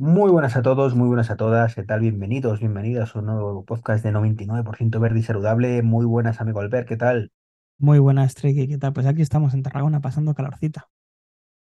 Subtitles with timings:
[0.00, 1.76] Muy buenas a todos, muy buenas a todas.
[1.76, 2.00] ¿Qué tal?
[2.00, 5.80] Bienvenidos, bienvenidas a un nuevo podcast de 99% verde y saludable.
[5.82, 6.88] Muy buenas, amigo Albert.
[6.88, 7.30] ¿Qué tal?
[7.78, 8.92] Muy buenas, Treki, ¿qué tal?
[8.92, 10.88] Pues aquí estamos en Tarragona pasando calorcita.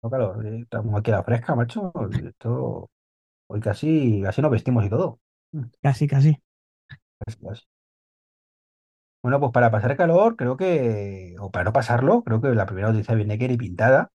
[0.02, 1.92] No, claro, eh, estamos aquí a la fresca, macho.
[2.24, 2.90] Esto,
[3.48, 5.20] hoy casi, casi nos vestimos y todo.
[5.54, 6.42] Mm, Casi, casi.
[7.20, 7.64] casi, casi.
[9.22, 12.90] Bueno, pues para pasar calor, creo que, o para no pasarlo, creo que la primera
[12.92, 14.12] noticia viene que ni pintada,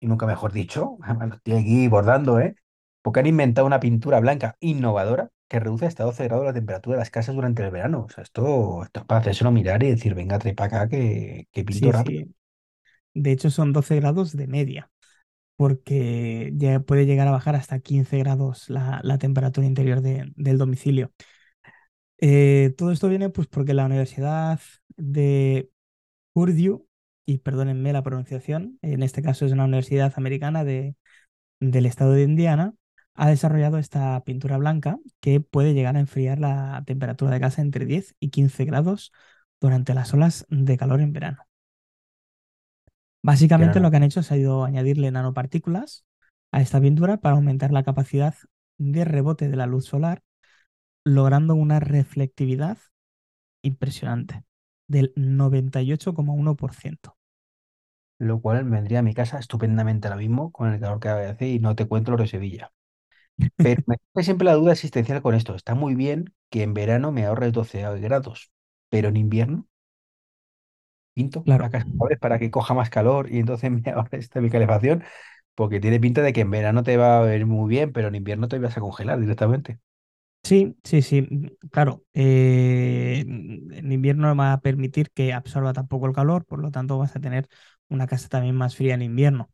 [0.00, 2.56] y nunca mejor dicho, lo estoy aquí bordando, ¿eh?
[3.02, 7.00] Porque han inventado una pintura blanca innovadora que reduce hasta 12 grados la temperatura de
[7.00, 8.04] las casas durante el verano.
[8.04, 11.48] O sea, esto, esto es para hacérselo mirar y decir, venga, trae para acá que,
[11.52, 12.24] que pinto Sí, rápido.
[12.24, 12.34] sí.
[13.14, 14.90] De hecho, son 12 grados de media,
[15.56, 20.58] porque ya puede llegar a bajar hasta 15 grados la, la temperatura interior de- del
[20.58, 21.12] domicilio.
[22.18, 24.60] Eh, todo esto viene pues porque la Universidad
[24.96, 25.70] de
[26.32, 26.84] Purdue,
[27.26, 30.96] y perdónenme la pronunciación, en este caso es una universidad americana de,
[31.60, 32.74] del estado de Indiana,
[33.14, 37.86] ha desarrollado esta pintura blanca que puede llegar a enfriar la temperatura de casa entre
[37.86, 39.12] 10 y 15 grados
[39.60, 41.46] durante las olas de calor en verano.
[43.22, 46.04] Básicamente lo que han hecho es ha ido añadirle nanopartículas
[46.52, 48.34] a esta pintura para aumentar la capacidad
[48.78, 50.22] de rebote de la luz solar,
[51.04, 52.78] logrando una reflectividad
[53.62, 54.44] impresionante
[54.88, 57.16] del 98,1%.
[58.20, 61.58] lo cual vendría a mi casa estupendamente ahora mismo con el calor que hace y
[61.58, 62.70] no te cuento lo de Sevilla.
[63.60, 65.54] Pero me hace siempre la duda existencial con esto.
[65.54, 68.52] Está muy bien que en verano me ahorre 12 grados,
[68.90, 69.68] pero en invierno
[71.14, 71.88] pinto la Claro, casa
[72.20, 75.04] para que coja más calor y entonces me ahorre esta mi calefacción,
[75.54, 78.14] porque tiene pinta de que en verano te va a ver muy bien, pero en
[78.16, 79.80] invierno te vas a congelar directamente.
[80.42, 81.28] sí, sí, sí,
[81.70, 82.04] claro.
[82.14, 86.98] eh, en invierno no va a permitir que absorba tampoco el calor, por lo tanto
[86.98, 87.48] vas a tener
[87.88, 89.50] una casa también más fría en invierno.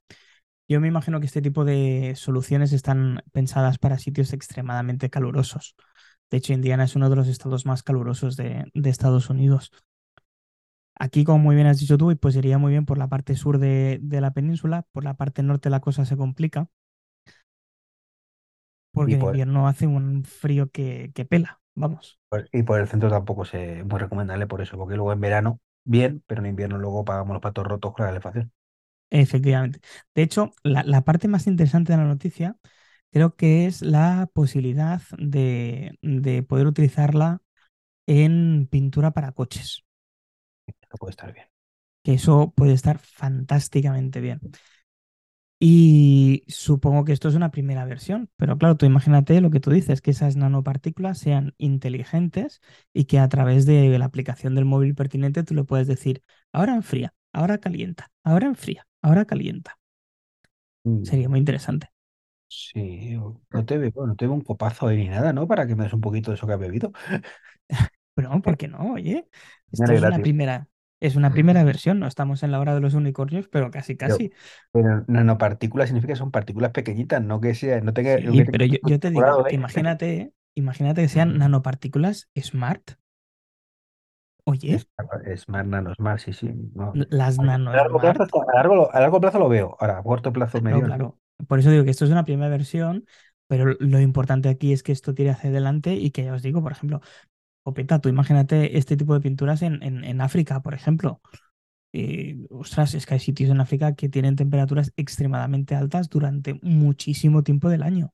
[0.69, 5.77] Yo me imagino que este tipo de soluciones están pensadas para sitios extremadamente calurosos.
[6.31, 9.71] De hecho, Indiana es uno de los estados más calurosos de, de Estados Unidos.
[10.99, 13.59] Aquí, como muy bien has dicho tú, pues iría muy bien por la parte sur
[13.59, 16.69] de, de la península, por la parte norte la cosa se complica,
[18.93, 22.19] porque en por, invierno hace un frío que, que pela, vamos,
[22.53, 26.23] y por el centro tampoco es muy recomendable por eso, porque luego en verano, bien,
[26.27, 28.53] pero en invierno luego pagamos los patos rotos con la calefacción.
[29.11, 29.81] Efectivamente.
[30.15, 32.57] De hecho, la, la parte más interesante de la noticia
[33.13, 37.41] creo que es la posibilidad de, de poder utilizarla
[38.07, 39.85] en pintura para coches,
[40.67, 41.47] Esto puede estar bien.
[42.05, 44.41] que eso puede estar fantásticamente bien.
[45.59, 49.71] Y supongo que esto es una primera versión, pero claro, tú imagínate lo que tú
[49.71, 52.61] dices, que esas nanopartículas sean inteligentes
[52.93, 56.75] y que a través de la aplicación del móvil pertinente tú le puedes decir, ahora
[56.75, 59.79] enfría, ahora calienta, ahora enfría, ahora calienta.
[61.03, 61.91] Sería muy interesante.
[62.49, 63.17] Sí,
[63.51, 65.49] no te veo, no te veo un copazo ahí ni nada, ¿no?
[65.49, 66.93] Para que me des un poquito de eso que has bebido.
[68.15, 68.93] Pero no, ¿por qué no?
[68.95, 69.29] Oye,
[69.71, 70.69] Viene es una primera,
[71.01, 74.19] es una primera versión, no estamos en la hora de los unicornios, pero casi, Pero,
[74.19, 74.33] casi.
[74.73, 78.79] pero nanopartículas significa que son partículas pequeñitas, no que sea, no tenga, Sí, pero yo,
[78.83, 79.53] yo te digo ¿eh?
[79.53, 82.93] imagínate, imagínate que sean nanopartículas smart.
[84.49, 84.81] Oye,
[85.27, 86.49] es más nano, más, sí, sí.
[86.75, 86.93] no.
[87.11, 89.77] las A largo plazo, a largo, a largo plazo lo veo.
[89.81, 90.83] Ahora, a corto plazo medio.
[90.83, 91.19] claro.
[91.49, 93.05] Por eso digo que esto es una primera versión,
[93.49, 96.63] pero lo importante aquí es que esto tire hacia adelante y que ya os digo,
[96.63, 97.01] por ejemplo,
[97.65, 101.21] Opeta, tú imagínate este tipo de pinturas en, en, en África, por ejemplo.
[101.93, 107.43] Eh, ostras, es que hay sitios en África que tienen temperaturas extremadamente altas durante muchísimo
[107.43, 108.13] tiempo del año.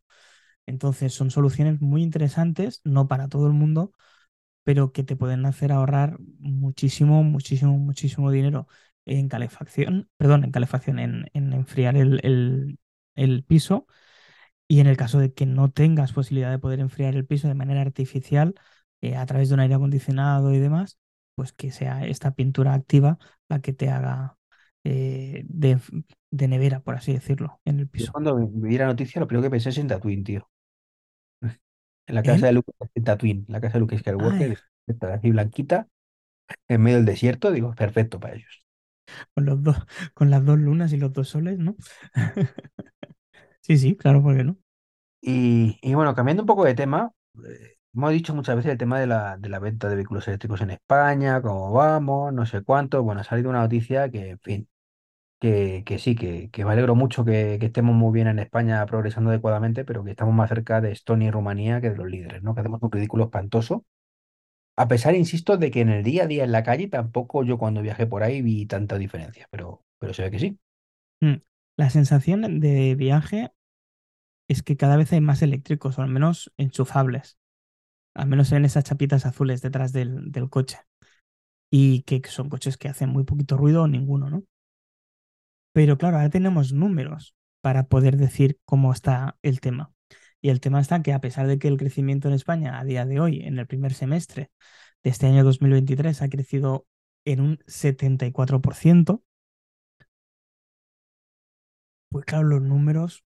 [0.66, 3.92] Entonces, son soluciones muy interesantes, no para todo el mundo,
[4.64, 8.66] pero que te pueden hacer ahorrar muchísimo, muchísimo, muchísimo dinero
[9.06, 12.78] en calefacción, perdón, en calefacción, en, en enfriar el, el,
[13.16, 13.86] el piso.
[14.68, 17.54] Y en el caso de que no tengas posibilidad de poder enfriar el piso de
[17.54, 18.54] manera artificial,
[19.02, 20.98] eh, a través de un aire acondicionado y demás,
[21.34, 23.18] pues que sea esta pintura activa
[23.48, 24.38] la que te haga
[24.84, 25.78] eh, de,
[26.30, 28.12] de nevera, por así decirlo, en el Yo piso.
[28.12, 30.48] cuando vi vi la noticia, lo primero que pensé es en Tatooine, tío.
[32.06, 32.48] En la casa ¿En?
[32.48, 35.88] de Luke, en Tatooine, la casa de Luke Skywalker, está así blanquita,
[36.68, 38.64] en medio del desierto, digo, perfecto para ellos.
[39.34, 39.76] con los dos,
[40.14, 41.76] con las dos lunas y los dos soles, ¿no?
[43.60, 44.58] Sí, sí, claro, ¿por qué no?
[45.20, 47.12] Y, y bueno, cambiando un poco de tema,
[47.46, 50.60] eh, hemos dicho muchas veces el tema de la, de la venta de vehículos eléctricos
[50.62, 53.02] en España, cómo vamos, no sé cuánto.
[53.02, 54.68] Bueno, ha salido una noticia que, en fin,
[55.42, 58.86] que, que sí, que, que me alegro mucho que, que estemos muy bien en España
[58.86, 62.44] progresando adecuadamente, pero que estamos más cerca de Estonia y Rumanía que de los líderes,
[62.44, 62.54] ¿no?
[62.54, 63.84] Que hacemos un ridículo espantoso.
[64.76, 67.58] A pesar, insisto, de que en el día a día en la calle tampoco yo
[67.58, 70.58] cuando viajé por ahí vi tanta diferencia, pero, pero se ve que sí.
[71.20, 71.42] Mm.
[71.76, 73.50] La sensación de viaje
[74.48, 77.38] es que cada vez hay más eléctricos, o al menos enchufables.
[78.14, 80.78] Al menos ven esas chapitas azules detrás del, del coche.
[81.70, 84.44] Y que son coches que hacen muy poquito ruido o ninguno, ¿no?
[85.72, 89.92] Pero claro, ahora tenemos números para poder decir cómo está el tema.
[90.40, 93.06] Y el tema está que a pesar de que el crecimiento en España a día
[93.06, 94.50] de hoy, en el primer semestre
[95.04, 96.86] de este año 2023, ha crecido
[97.24, 99.22] en un 74%,
[102.10, 103.24] pues claro, los números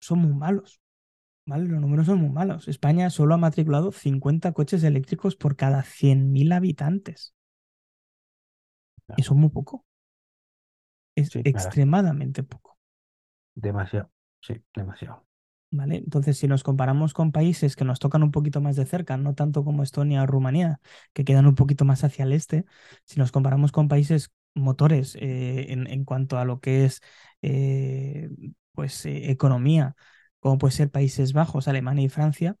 [0.00, 0.80] son muy malos.
[1.46, 1.66] ¿Vale?
[1.68, 2.68] Los números son muy malos.
[2.68, 7.34] España solo ha matriculado 50 coches eléctricos por cada 100.000 habitantes.
[9.16, 9.84] Eso es muy poco.
[11.16, 12.78] Es Sí, extremadamente poco.
[13.54, 14.10] demasiado.
[14.40, 15.26] Sí, demasiado.
[15.74, 15.96] ¿Vale?
[15.96, 19.34] Entonces, si nos comparamos con países que nos tocan un poquito más de cerca, no
[19.34, 20.80] tanto como Estonia o Rumanía,
[21.14, 22.66] que quedan un poquito más hacia el este,
[23.06, 27.00] si nos comparamos con países motores eh, en, en cuanto a lo que es
[27.40, 28.28] eh,
[28.72, 29.96] pues, eh, economía,
[30.40, 32.56] como puede ser Países Bajos, Alemania y Francia,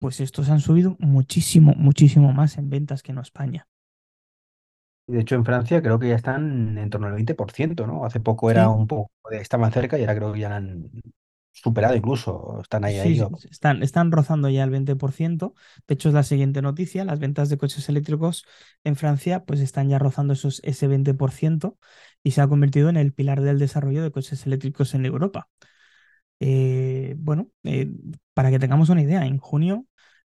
[0.00, 3.68] pues estos han subido muchísimo, muchísimo más en ventas que en España.
[5.06, 8.04] De hecho, en Francia creo que ya están en torno al 20%, ¿no?
[8.06, 10.90] Hace poco era Sí, un poco, estaban cerca y ahora creo que ya la han
[11.52, 12.60] superado incluso.
[12.62, 13.16] Están ahí, Sí, ahí.
[13.16, 15.54] sí, están, están rozando ya el 20%.
[15.88, 17.04] De hecho, es la siguiente noticia.
[17.04, 18.44] Las ventas de coches eléctricos
[18.84, 21.78] en Francia pues están ya rozando esos, ese 20%
[22.22, 25.48] y se ha convertido en el pilar del desarrollo de coches eléctricos en Europa.
[26.40, 27.90] Eh, bueno, eh,
[28.34, 29.86] para que tengamos una idea, en junio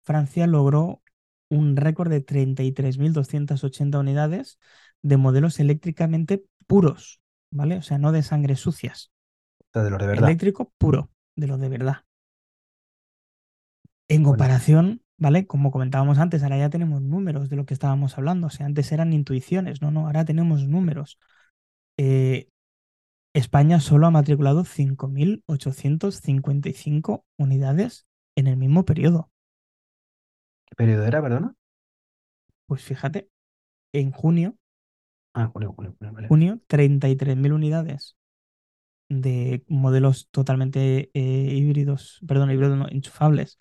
[0.03, 1.03] Francia logró
[1.49, 4.59] un récord de 33.280 unidades
[5.01, 7.77] de modelos eléctricamente puros, ¿vale?
[7.77, 9.11] O sea, no de sangre sucias.
[9.73, 10.23] de los de verdad.
[10.23, 11.97] Eléctrico puro, de los de verdad.
[14.07, 15.45] En Bueno, comparación, ¿vale?
[15.47, 18.47] Como comentábamos antes, ahora ya tenemos números de lo que estábamos hablando.
[18.47, 21.19] O sea, antes eran intuiciones, no, no, ahora tenemos números.
[21.97, 22.49] Eh,
[23.33, 29.31] España solo ha matriculado 5.855 unidades en el mismo periodo.
[30.69, 31.55] ¿Qué periodo era, perdona?
[32.67, 33.29] Pues fíjate,
[33.93, 34.57] en junio,
[35.33, 36.35] Ah, junio, junio, junio, vale.
[36.37, 38.15] junio, 33.000 unidades
[39.09, 41.21] de modelos totalmente eh,
[41.55, 43.59] híbridos, perdón, híbridos no, enchufables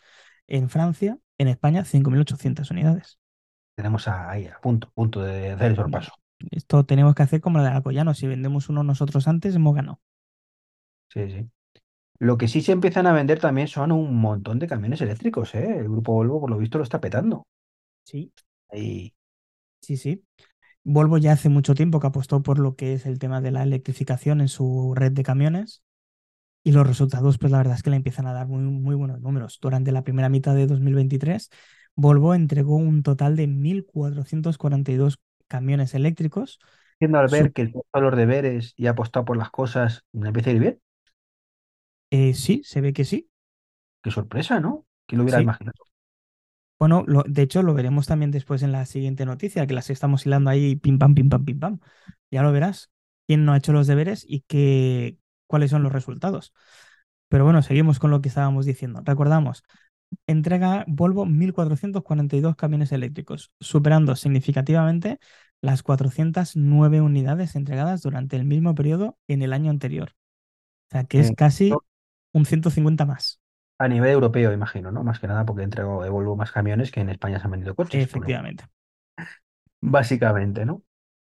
[0.48, 3.20] en Francia, en España 5.800 unidades.
[3.76, 6.12] Tenemos a- ahí, a punto, punto de hacer el sorpaso.
[6.50, 8.12] Esto tenemos que hacer como la de Alcoyano.
[8.14, 10.00] Si vendemos uno nosotros antes, hemos ganado.
[11.08, 11.50] Sí, sí.
[12.20, 15.78] Lo que sí se empiezan a vender también son un montón de camiones eléctricos, ¿eh?
[15.78, 17.44] El grupo Volvo, por lo visto, lo está petando.
[18.04, 18.32] Sí,
[18.72, 19.14] Y
[19.82, 20.24] sí, sí.
[20.84, 23.62] Volvo ya hace mucho tiempo que apostó por lo que es el tema de la
[23.64, 25.82] electrificación en su red de camiones.
[26.64, 29.20] Y los resultados, pues la verdad es que le empiezan a dar muy, muy buenos
[29.20, 29.58] números.
[29.62, 31.50] Durante la primera mitad de 2023,
[31.96, 35.18] Volvo entregó un total de 1.442
[35.48, 36.60] camiones eléctricos.
[36.96, 40.28] haciendo al ver Su- que el los deberes y ha apostado por las cosas, me
[40.28, 40.80] empieza a ir bien.
[42.10, 43.30] Eh, sí, se ve que sí.
[44.02, 44.86] Qué sorpresa, ¿no?
[45.06, 45.42] ¿Quién lo hubiera Sí.
[45.42, 45.84] imaginado?
[46.78, 50.26] Bueno, lo- de hecho lo veremos también después en la siguiente noticia, que las estamos
[50.26, 51.80] hilando ahí pim pam, pim pam, pim pam.
[52.30, 52.90] Ya lo verás.
[53.26, 56.52] Quién no ha hecho los deberes y qué, cuáles son los resultados.
[57.28, 59.02] Pero bueno, seguimos con lo que estábamos diciendo.
[59.04, 59.64] Recordamos,
[60.26, 65.18] entrega Volvo 1.442 camiones eléctricos, superando significativamente
[65.62, 70.14] las 409 unidades entregadas durante el mismo periodo en el año anterior.
[70.88, 71.82] O sea, que es Eh, casi
[72.32, 73.40] un 150 más.
[73.78, 75.02] a nivel europeo, imagino, ¿no?
[75.04, 78.02] Más que nada porque entrego, Volvo más camiones que en España se han vendido coches,
[78.04, 78.64] Efectivamente.
[79.80, 80.84] básicamente, ¿no?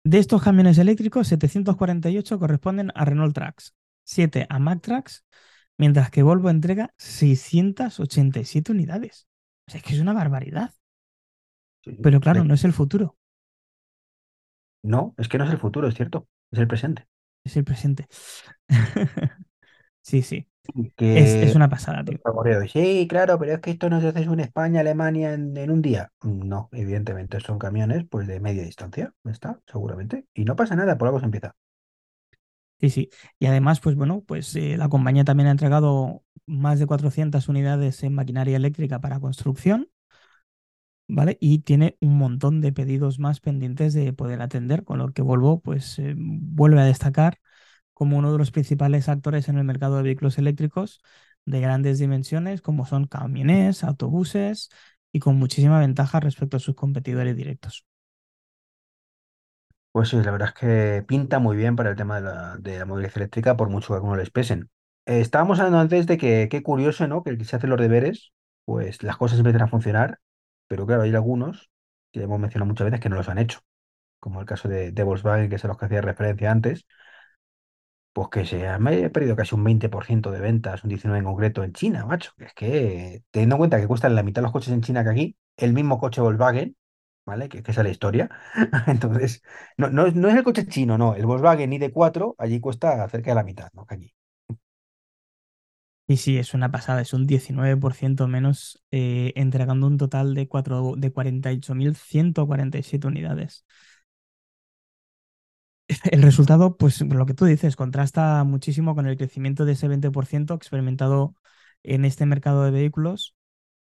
[0.04, 3.74] De estos camiones eléctricos, 748 corresponden a Renault Trucks,
[4.04, 5.24] 7 a Mack Trucks,
[5.78, 9.26] mientras que Volvo entrega 687 unidades.
[9.66, 10.74] O sea, es que es una barbaridad.
[11.84, 11.92] Sí.
[12.02, 13.16] Pero claro, De- no es el futuro,
[14.84, 17.08] No, es que no es el futuro, es cierto, es el presente.
[17.44, 18.06] es el presente.
[20.02, 20.48] Sí, sí.
[20.97, 22.18] Es, una pasada, tío.
[22.73, 25.83] Sí, claro, pero es que esto no se hace en España, Alemania en, en un
[25.83, 26.11] día.
[26.23, 30.26] No, evidentemente son camiones pues de media distancia, está, seguramente.
[30.35, 31.54] Y no pasa nada, por algo se empieza.
[32.80, 33.11] Sí, sí.
[33.38, 38.02] Y además, pues bueno, pues eh, la compañía también ha entregado más de 400 unidades
[38.02, 39.88] en maquinaria eléctrica para construcción,
[41.09, 41.37] ¿vale?
[41.40, 45.61] Y tiene un montón de pedidos más pendientes de poder atender, con lo que Volvo,
[45.61, 47.38] pues, eh, vuelve a destacar
[47.94, 51.00] como uno de los principales actores en el mercado de vehículos eléctricos
[51.46, 54.70] de grandes dimensiones, como son camiones, autobuses
[55.12, 57.86] y con muchísima ventaja respecto a sus competidores directos.
[59.92, 63.12] Pues sí, la verdad es que pinta muy bien para el tema de la, movilidad
[63.16, 64.70] eléctrica, por mucho que algunos les pesen.
[65.06, 67.22] Eh, estábamos hablando antes de que qué curioso, ¿no?
[67.22, 68.32] Que el que se hace los deberes,
[68.64, 70.18] pues las cosas empiezan a funcionar,
[70.66, 71.70] pero claro, hay algunos
[72.12, 73.60] que hemos mencionado muchas veces que no los han hecho,
[74.20, 76.86] como el caso de, de Volkswagen, que es a los que hacía referencia antes
[78.14, 81.73] Pues que se ha perdido casi un 20% de ventas, un 19% en concreto en
[81.75, 82.33] China, macho.
[82.38, 85.11] Que es que, teniendo en cuenta que cuestan la mitad los coches en China que
[85.11, 86.76] aquí, el mismo coche Volkswagen,
[87.26, 87.49] ¿vale?
[87.49, 88.30] Que, que esa es la historia.
[88.87, 89.42] Entonces,
[89.78, 91.14] no, no, no es el coche chino, no.
[91.16, 93.87] El Volkswagen ID4 allí cuesta cerca de la mitad, ¿no?
[93.87, 94.14] Que aquí.
[96.06, 101.12] Y sí, es una pasada, es un 19% menos, eh, entregando un total de, de
[101.12, 103.64] 48.147 unidades.
[106.04, 110.54] El resultado, pues lo que tú dices, contrasta muchísimo con el crecimiento de ese 20%
[110.54, 111.34] experimentado
[111.82, 113.34] en este mercado de vehículos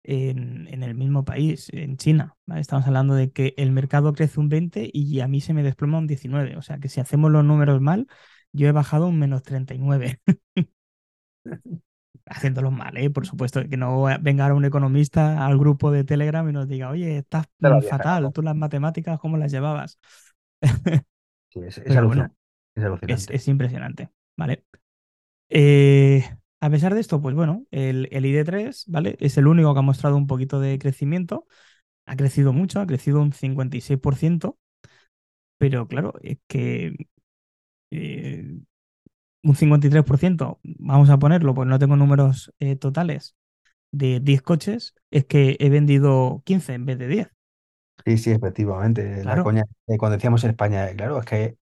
[0.03, 2.37] en, en el mismo país, en China.
[2.47, 2.61] ¿vale?
[2.61, 5.99] Estamos hablando de que el mercado crece un 20 y a mí se me desploma
[5.99, 6.57] un 19.
[6.57, 8.07] O sea que si hacemos los números mal,
[8.53, 10.21] yo he bajado un menos 39.
[12.27, 13.11] Haciéndolos mal, ¿eh?
[13.11, 16.91] Por supuesto, que no venga ahora un economista al grupo de Telegram y nos diga,
[16.91, 19.99] oye, estás mm, fatal, tú las matemáticas, ¿cómo las llevabas?
[21.51, 22.35] Sí, es, es bueno,
[22.85, 23.27] alucinante.
[23.31, 24.65] es impresionante, ¿vale?
[25.51, 26.25] Eh,
[26.61, 29.17] a pesar de esto, pues bueno, el, el ID3, ¿vale?
[29.21, 31.47] Es el único que ha mostrado un poquito de crecimiento.
[32.07, 34.59] Ha crecido mucho, ha crecido un 56%,
[35.59, 36.95] pero claro, es que
[37.91, 38.45] eh,
[39.43, 43.37] un 53%, vamos a ponerlo, pues no tengo números eh, totales
[43.93, 47.29] de 10 coches, es que he vendido 15 en vez de 10.
[48.07, 49.25] Sí, sí, efectivamente.
[49.25, 51.57] La Claro, coña, eh, cuando decíamos en España, eh, claro, es que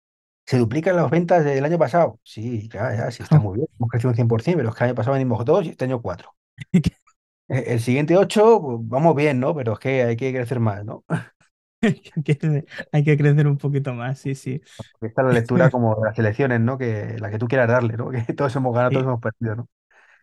[0.46, 2.20] se duplican las ventas del año pasado.
[2.22, 3.68] Sí, ya, ya, sí, está muy bien.
[3.78, 6.00] Hemos crecido un 100%, pero es que el año pasado venimos dos y este año
[6.00, 6.34] cuatro.
[7.48, 9.54] Eh, El siguiente ocho, pues, vamos bien, ¿no?
[9.54, 11.04] Pero es que hay que crecer más, ¿no?
[11.82, 14.60] Hay que crecer hay que crecer un poquito más, sí, sí.
[15.00, 16.78] Esta es la lectura como de las elecciones, ¿no?
[16.78, 18.10] Que la que tú quieras darle, ¿no?
[18.10, 19.68] Que todos hemos ganado, todos Sí, hemos perdido, ¿no?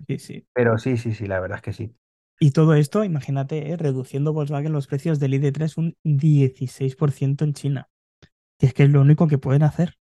[0.07, 0.47] sí, sí.
[0.53, 1.95] Pero sí, sí, sí, la verdad es que sí.
[2.39, 3.77] Y todo esto, imagínate, ¿eh?
[3.77, 7.89] reduciendo Volkswagen los precios del ID3 un 16% en China.
[8.59, 9.97] Y es que es lo único que pueden hacer,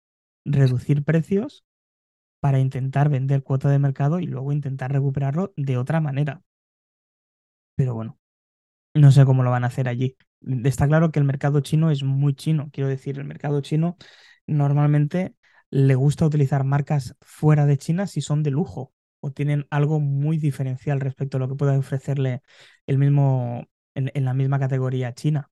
[0.45, 1.65] reducir precios
[2.41, 6.43] para intentar vender cuota de mercado y luego intentar recuperarlo de otra manera.
[7.75, 8.19] Pero bueno,
[8.95, 10.17] no sé cómo lo van a hacer allí.
[10.65, 12.71] Está claro que el mercado chino es muy chino.
[12.73, 13.97] Quiero decir, el mercado chino
[14.47, 15.35] normalmente
[15.71, 20.39] le gusta utilizar marcas fuera de China si son de lujo o tienen algo muy
[20.39, 22.43] diferencial respecto a lo que puede ofrecerle
[22.87, 25.51] el mismo en, en la misma categoría China.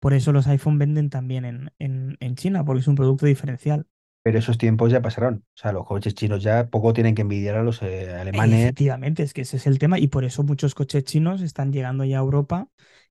[0.00, 3.86] Por eso los iPhone venden también en, en, en China, porque es un producto diferencial.
[4.22, 5.44] Pero esos tiempos ya pasaron.
[5.54, 8.68] O sea, los coches chinos ya poco tienen que envidiar a los eh, alemanes.
[8.68, 12.04] Efectivamente, es que ese es el tema y por eso muchos coches chinos están llegando
[12.04, 12.68] ya a Europa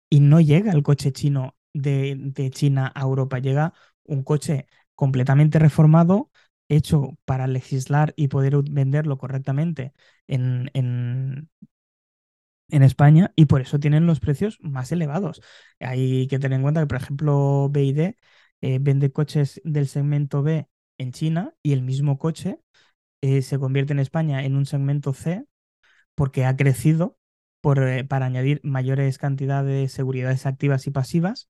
[0.09, 5.59] y no llega el coche chino de, de China a Europa, llega un coche completamente
[5.59, 6.29] reformado,
[6.75, 9.93] hecho para legislar y poder venderlo correctamente
[10.27, 11.49] en, en,
[12.69, 15.41] España y por eso tienen los precios más elevados.
[15.79, 18.17] Hay que tener en cuenta que, por ejemplo, BYD
[18.61, 22.59] eh, vende coches del segmento B en China y el mismo coche
[23.21, 25.45] eh, se convierte en España en un segmento C
[26.15, 27.17] porque ha crecido
[27.61, 31.49] por, eh, para añadir mayores cantidades de seguridades activas y pasivas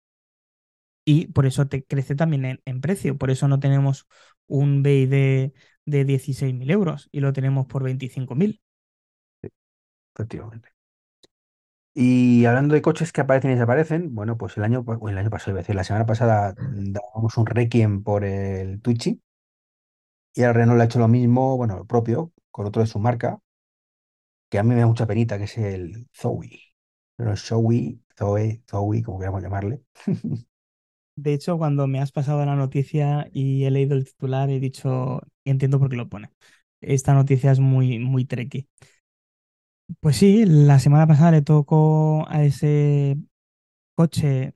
[1.07, 3.17] y por eso te crece también en, precio.
[3.17, 4.07] Por eso no tenemos
[4.47, 5.53] un BID
[5.87, 8.61] de 16.000 euros y lo tenemos por 25.000.
[10.15, 10.71] Efectivamente.
[11.95, 15.31] Y hablando de coches que aparecen y desaparecen, bueno, pues el año, o el año
[15.31, 19.23] pasado, decir, la semana pasada dábamos un requiem por el Twitchy
[20.35, 23.41] y ahora Renault ha hecho lo mismo, bueno, lo propio, con otro de su marca,
[24.51, 26.61] que a mí me da mucha penita, que es el Zoe.
[27.17, 29.83] Pero el Zoe, Zoe, Zoe, como queramos llamarle.
[31.17, 35.21] De hecho, cuando me has pasado la noticia y he leído el titular, he dicho,
[35.45, 36.31] entiendo por qué lo pone.
[36.81, 38.69] Esta noticia es muy, muy tricky.
[40.01, 43.17] Pues sí, la semana pasada le tocó a ese
[43.97, 44.53] coche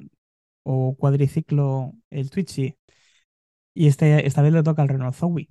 [0.64, 2.76] o cuadriciclo el Twitchy
[3.74, 5.50] y este, esta vez le toca al Renault Zoe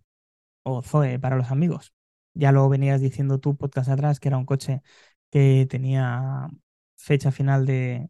[0.64, 1.94] o Zoe para los amigos.
[2.36, 4.84] Ya lo venías diciendo tú podcast atrás que era un coche
[5.32, 6.50] que tenía
[6.98, 8.10] fecha final de,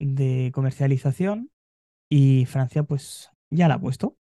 [0.00, 1.50] de comercialización
[2.08, 4.16] y Francia pues ya la ha puesto.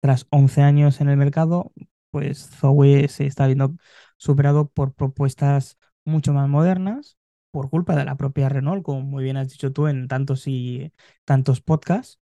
[0.00, 1.72] Tras 11 años en el mercado,
[2.10, 3.74] pues Zoe se está viendo
[4.18, 7.18] superado por propuestas mucho más modernas
[7.50, 10.92] por culpa de la propia Renault, como muy bien has dicho tú en tantos y
[11.24, 12.20] tantos podcasts,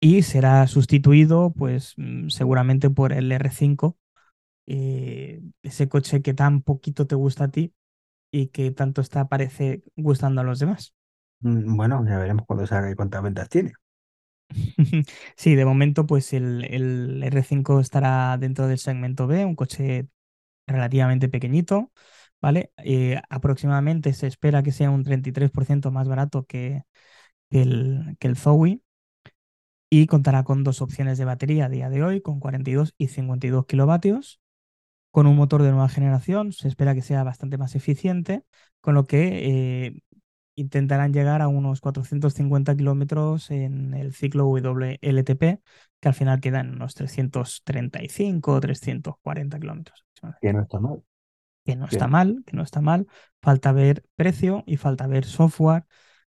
[0.00, 3.98] y será sustituido pues mm, seguramente por el R5,
[4.66, 7.74] eh, ese coche que tan poquito te gusta a ti
[8.32, 10.94] y que tanto está parece gustando a los demás.
[11.42, 13.72] Mm, Bueno, ya veremos cuándo salga y cuántas ventas tiene.
[15.36, 20.08] Sí, de momento pues el, el R5 estará dentro del segmento B, un coche
[20.66, 21.92] relativamente pequeñito,
[22.42, 22.72] ¿vale?
[22.78, 26.84] Eh, aproximadamente se espera que sea un 33% más barato que,
[27.50, 28.82] que el, que el Zoe
[29.90, 33.66] y contará con dos opciones de batería a día de hoy, con 42 y 52
[33.66, 34.40] kilovatios,
[35.10, 38.44] con un motor de nueva generación, se espera que sea bastante más eficiente,
[38.80, 40.02] con lo que eh,
[40.54, 45.60] intentarán llegar a unos 450 kilómetros en el ciclo WLTP,
[46.00, 50.04] que al final quedan unos 335 o 340 kilómetros.
[50.40, 51.02] Que no está mal.
[51.64, 53.06] Que no está mal, que no está mal.
[53.40, 55.84] Falta ver precio y falta ver software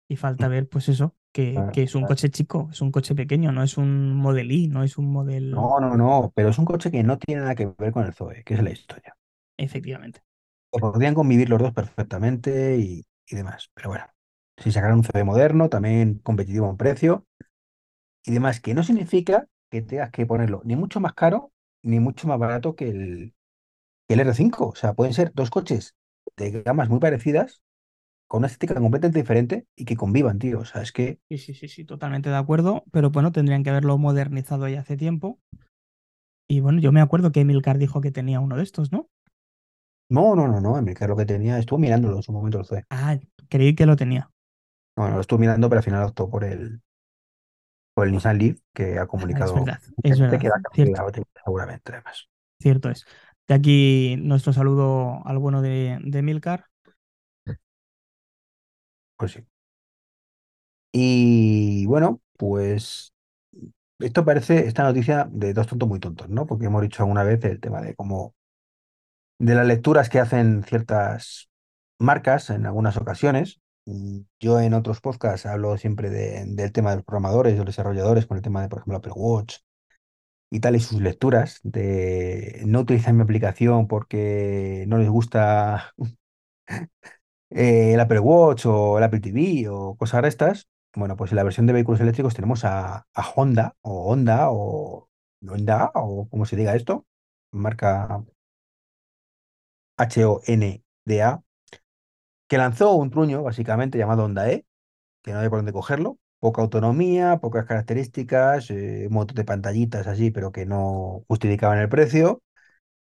[0.07, 3.51] y falta ver, pues eso, que, que, es un coche chico, es un coche pequeño,
[3.51, 5.51] no es un Model I, no es un Model...
[5.51, 8.13] No, no, no, pero es un coche que no tiene nada que ver con el
[8.13, 9.15] Zoe, que es la historia.
[9.55, 10.21] Efectivamente.
[10.71, 14.05] podrían convivir los dos perfectamente y, y demás, pero bueno,
[14.57, 17.25] si sacaran un Zoe moderno, también competitivo en precio
[18.25, 21.51] y demás, que no significa que tengas que ponerlo ni mucho más caro
[21.83, 23.33] ni mucho más barato que el,
[24.07, 24.69] que el R5.
[24.69, 25.95] O sea, pueden ser dos coches
[26.37, 27.61] de gamas muy parecidas
[28.27, 30.59] con una estética completamente diferente y que convivan, tío.
[30.59, 31.19] O sea, es que.
[31.29, 32.83] Sí, sí, sí, sí, totalmente de acuerdo.
[32.91, 35.39] Pero bueno, tendrían que haberlo modernizado ya hace tiempo.
[36.49, 39.09] Y bueno, yo me acuerdo que Emilcar dijo que tenía uno de estos, ¿no?
[40.09, 40.77] No, no, no, no.
[40.77, 42.83] Emilcar lo que tenía, estuvo mirándolo en su momento, lo fue.
[42.89, 43.17] Ah,
[43.49, 44.31] creí que lo tenía.
[44.97, 46.81] No, no, lo estuvo mirando, pero al final optó por el,
[47.93, 49.55] por el Nissan Leaf, que ha comunicado.
[49.55, 51.07] Ah, es verdad, es verdad.
[51.07, 51.11] A
[51.45, 52.27] seguramente, además.
[52.59, 53.05] Cierto es.
[53.47, 56.65] De aquí nuestro saludo al bueno de, de Emilcar
[59.17, 59.45] pues sí.
[60.91, 63.13] Y bueno, pues
[63.99, 66.45] esto parece esta noticia de dos tontos muy tontos, ¿no?
[66.47, 68.35] Porque hemos dicho alguna vez el tema de cómo
[69.39, 71.49] de las lecturas que hacen ciertas
[71.97, 73.61] marcas en algunas ocasiones.
[74.39, 78.37] Yo en otros podcasts hablo siempre del tema de los programadores, de los desarrolladores, con
[78.37, 79.57] el tema de, por ejemplo, Apple Watch
[80.51, 85.93] y tal, y sus lecturas de no utilizar mi aplicación porque no les gusta
[87.49, 91.43] el Apple Watch o el Apple TV o cosas de estas, bueno, pues en la
[91.43, 93.05] versión de vehículos eléctricos tenemos a,
[93.35, 95.09] Honda o Honda o
[95.47, 97.05] Honda o como se diga esto,
[97.51, 98.23] marca
[99.99, 101.43] H-O-N-D-A,
[102.47, 104.65] que lanzó un truño básicamente llamado Honda E,
[105.23, 110.07] que no hay por dónde cogerlo, poca autonomía, pocas características, eh, un montón de pantallitas
[110.07, 112.41] así, pero que no justificaban el precio.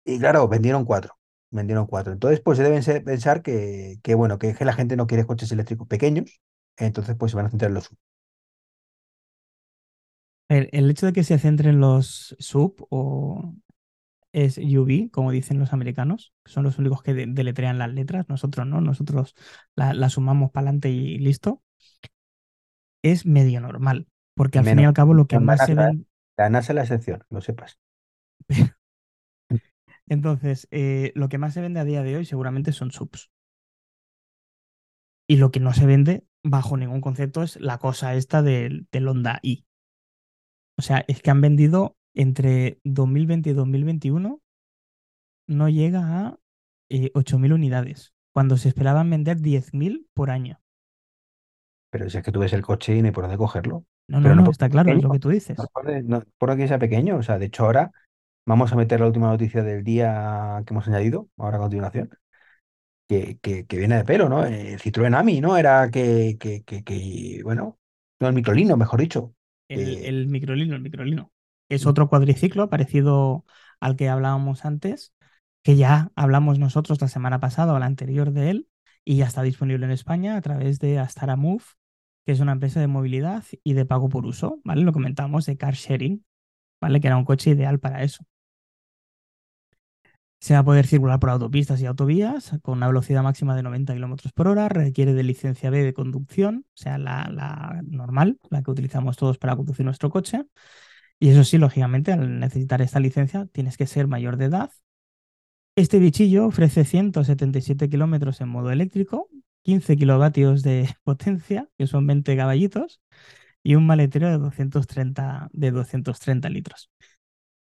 [0.04, 1.16] Y claro, vendieron cuatro
[1.52, 2.12] vendieron cuatro.
[2.12, 5.86] Entonces, pues se deben pensar que, que, bueno, que, la gente no quiere coches eléctricos
[5.86, 6.40] pequeños,
[6.76, 7.96] entonces pues se van a centrar en los sub.
[10.48, 13.54] El, el hecho de que se centren los sub o
[14.32, 18.66] es UV, como dicen los americanos, que son los únicos que deletrean las letras, nosotros
[18.66, 19.34] no, nosotros
[19.74, 21.62] la, sumamos para adelante y listo,
[23.02, 26.06] es medio normal, porque al fin y al cabo lo que más se ven...
[26.38, 27.78] La NASA es la excepción, lo sepas.
[30.08, 33.30] Entonces, eh, lo que más se vende a día de hoy seguramente son subs.
[35.28, 39.38] Y lo que no se vende bajo ningún concepto es la cosa esta del, Honda
[39.42, 39.64] i.
[40.76, 44.40] O sea, es que han vendido entre 2020 y 2021
[45.48, 46.38] no llega a
[46.90, 50.60] 8.000 eh, unidades, cuando se esperaban vender 10.000 por año.
[51.90, 53.84] Pero si es que tú ves el coche y no hay por dónde cogerlo.
[54.08, 55.56] No, no, no, está claro, es lo que tú dices.
[56.04, 57.92] No, por que sea pequeño, o sea, de hecho ahora
[58.44, 62.10] Vamos a meter la última noticia del día que hemos añadido, ahora a continuación,
[63.08, 64.44] que, que, viene de pelo, ¿no?
[64.44, 65.56] El Citroën AMI, ¿no?
[65.56, 67.78] Era que, que, que, bueno,
[68.18, 69.34] no, el microlino, mejor dicho.
[69.68, 71.31] El, el microlino, el microlino.
[71.72, 73.46] Es otro cuadriciclo parecido
[73.80, 75.14] al que hablábamos antes,
[75.62, 78.68] que ya hablamos nosotros la semana pasada o la anterior de él,
[79.06, 81.64] y ya está disponible en España a través de Astara Move,
[82.26, 84.82] que es una empresa de movilidad y de pago por uso, ¿vale?
[84.82, 86.26] Lo comentamos de car sharing,
[86.78, 87.00] ¿vale?
[87.00, 88.22] Que era un coche ideal para eso.
[90.40, 93.94] Se va a poder circular por autopistas y autovías con una velocidad máxima de 90
[93.94, 94.68] km por hora.
[94.68, 99.56] Requiere de licencia B de conducción, o sea, la, normal, la que utilizamos todos para
[99.56, 100.44] conducir nuestro coche.
[101.22, 104.72] Y eso sí, lógicamente, al necesitar esta licencia tienes que ser mayor de edad.
[105.76, 109.28] Este bichillo ofrece 177 kilómetros en modo eléctrico,
[109.62, 113.00] 15 kilovatios de potencia, que son 20 caballitos,
[113.62, 116.90] y un maletero de 230, de 230 litros.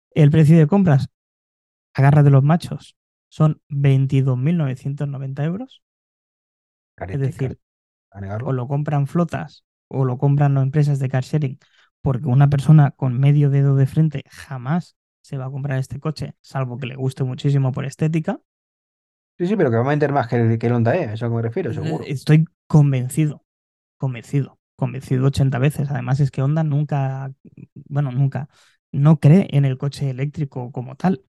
[0.09, 1.09] El precio de compras
[1.93, 2.97] agarra de los machos
[3.29, 5.83] son 22.990 euros.
[6.97, 7.59] es decir,
[8.43, 11.59] o lo compran flotas o lo compran empresas de car sharing,
[12.05, 16.35] porque una persona con medio dedo de frente jamás se va a comprar este coche,
[16.39, 18.39] salvo que le guste muchísimo por estética.
[19.39, 21.13] Sí, sí, pero que va a vender más que el, que el Honda E, a
[21.13, 22.03] eso que me refiero, eh, seguro.
[22.05, 23.43] Estoy convencido,
[23.97, 25.89] convencido, convencido 80 veces.
[25.89, 27.33] Además es que Honda nunca,
[27.73, 28.49] bueno, nunca,
[28.91, 31.23] no cree en el coche eléctrico como tal.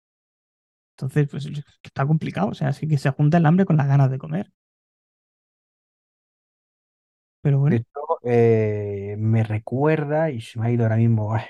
[0.93, 1.49] Entonces, pues
[1.83, 2.49] está complicado.
[2.49, 4.53] O sea, así que se junta el hambre con las ganas de comer.
[7.47, 11.47] Pero bueno, Esto eh, me recuerda, y se me ha ido ahora mismo, ah,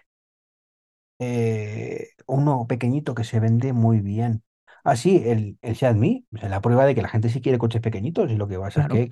[1.19, 4.43] eh, uno pequeñito que se vende muy bien.
[4.85, 7.41] Ah, sí, el, el Xiaomi, Me, o sea, la prueba de que la gente sí
[7.41, 9.11] quiere coches pequeñitos y lo que pasa es que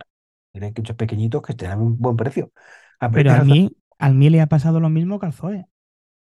[0.53, 2.53] tienen coches pequeñitos que estén a un buen precio.
[3.01, 3.45] A Pero al razonable.
[3.45, 5.67] mí, al mí le ha pasado lo mismo que al Zoe.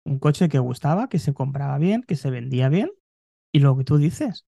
[0.06, 2.91] Un coche que gustaba, que se compraba bien, que se vendía bien,
[3.54, 4.46] y lo que tú dices,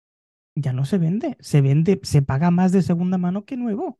[0.55, 1.37] ya no se vende.
[1.41, 3.99] Se vende, se paga más de segunda mano que nuevo.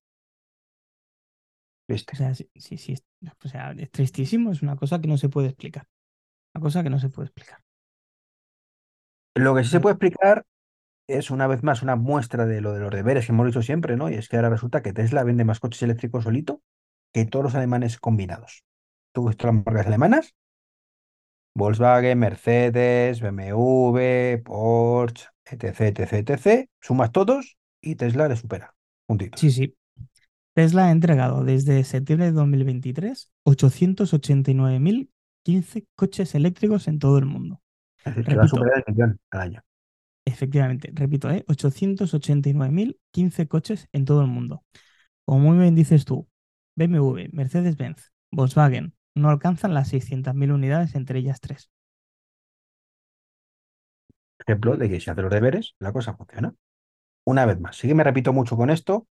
[2.11, 3.03] O sea, sí, sí, sí, es-
[3.45, 5.87] o sea, es tristísimo, es una cosa que no se puede explicar.
[6.55, 7.63] Una cosa que no se puede explicar.
[9.35, 10.45] Lo que sí se puede explicar
[11.07, 13.97] es una vez más una muestra de lo de los deberes que hemos dicho siempre,
[13.97, 14.09] ¿no?
[14.09, 16.61] Y es que ahora resulta que Tesla vende más coches eléctricos solito
[17.13, 18.65] que todos los alemanes combinados.
[19.13, 20.35] ¿Tú ves todas las marcas alemanas?
[21.55, 26.69] Volkswagen, Mercedes, BMW, Porsche, etc, etc, etc.
[26.81, 28.75] Sumas todos y Tesla le supera.
[29.35, 29.51] sí, Puntitos.
[29.51, 29.75] sí.
[30.55, 37.61] Tesla ha entregado desde septiembre de 2023 889.015 coches eléctricos en todo el mundo.
[38.05, 39.63] Es decir, que va a Repito, superar el millón al año.
[40.25, 41.45] efectivamente, repito, ¿eh?
[41.47, 44.63] 889.015 coches en todo el mundo.
[45.25, 46.29] Como muy bien dices tú,
[46.75, 51.71] BMW, Mercedes-Benz, Volkswagen no alcanzan las 600.000 unidades entre ellas tres.
[54.39, 56.53] Ejemplo de que si hace los deberes, la cosa funciona.
[57.25, 59.07] Una vez más, sí que me repito mucho con esto,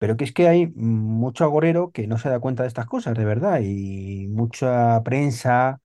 [0.00, 3.14] pero que es que hay mucho agorero que no se da cuenta de estas cosas,
[3.18, 5.82] de verdad, y mucha prensa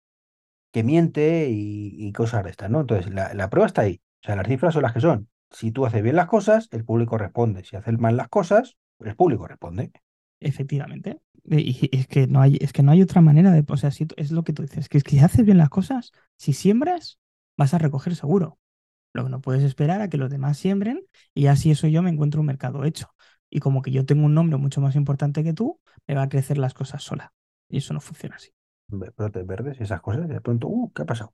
[0.71, 2.81] que miente y, cosas de estas, ¿no?
[2.81, 4.01] Entonces, la, la prueba está ahí.
[4.23, 5.27] O sea, las cifras son las que son.
[5.51, 7.65] Si tú haces bien las cosas, el público responde.
[7.65, 9.91] Si haces mal las cosas, el público responde.
[10.39, 11.19] Efectivamente.
[11.43, 13.91] Y y es que no hay, es que no hay otra manera de, o sea,
[13.91, 16.53] si es lo que tú dices, que es que si haces bien las cosas, si
[16.53, 17.19] siembras,
[17.57, 18.59] vas a recoger seguro.
[19.13, 21.01] Lo que no puedes esperar a que los demás siembren
[21.33, 23.13] y así eso yo me encuentro un mercado hecho.
[23.49, 26.29] Y como que yo tengo un nombre mucho más importante que tú, me va a
[26.29, 27.33] crecer las cosas sola.
[27.69, 28.51] Y eso no funciona así,
[28.87, 31.33] Brotes verdes, esas cosas, y de pronto, uh, ¿qué ha pasado?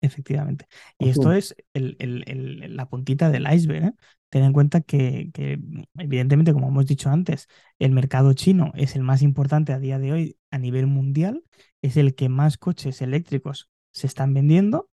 [0.00, 0.66] efectivamente.
[0.98, 3.92] Y esto es el- el- el- la puntita del iceberg, ¿eh?
[4.30, 5.58] Ten en cuenta que, que,
[5.98, 7.48] evidentemente, como hemos dicho antes,
[7.78, 11.42] el mercado chino es el más importante a día de hoy a nivel mundial,
[11.82, 14.90] es el que más coches eléctricos se están vendiendo.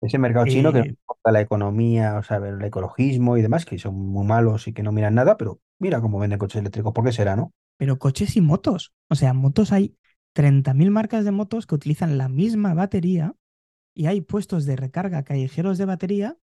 [0.00, 3.64] Ese mercado chino que no eh, importa la economía, o sea, el ecologismo y demás,
[3.66, 6.92] que son muy malos y que no miran nada, pero mira cómo venden coches eléctricos.
[6.92, 7.52] ¿Por qué será, no?
[7.76, 8.92] pero coches y motos.
[9.08, 9.96] O sea, motos hay
[10.32, 13.34] 30.000 marcas de motos que utilizan la misma batería
[13.94, 16.38] y hay puestos de recarga callejeros de batería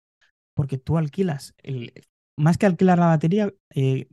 [0.56, 1.94] porque tú alquilas, el,
[2.38, 4.10] más que alquilar la batería, eh,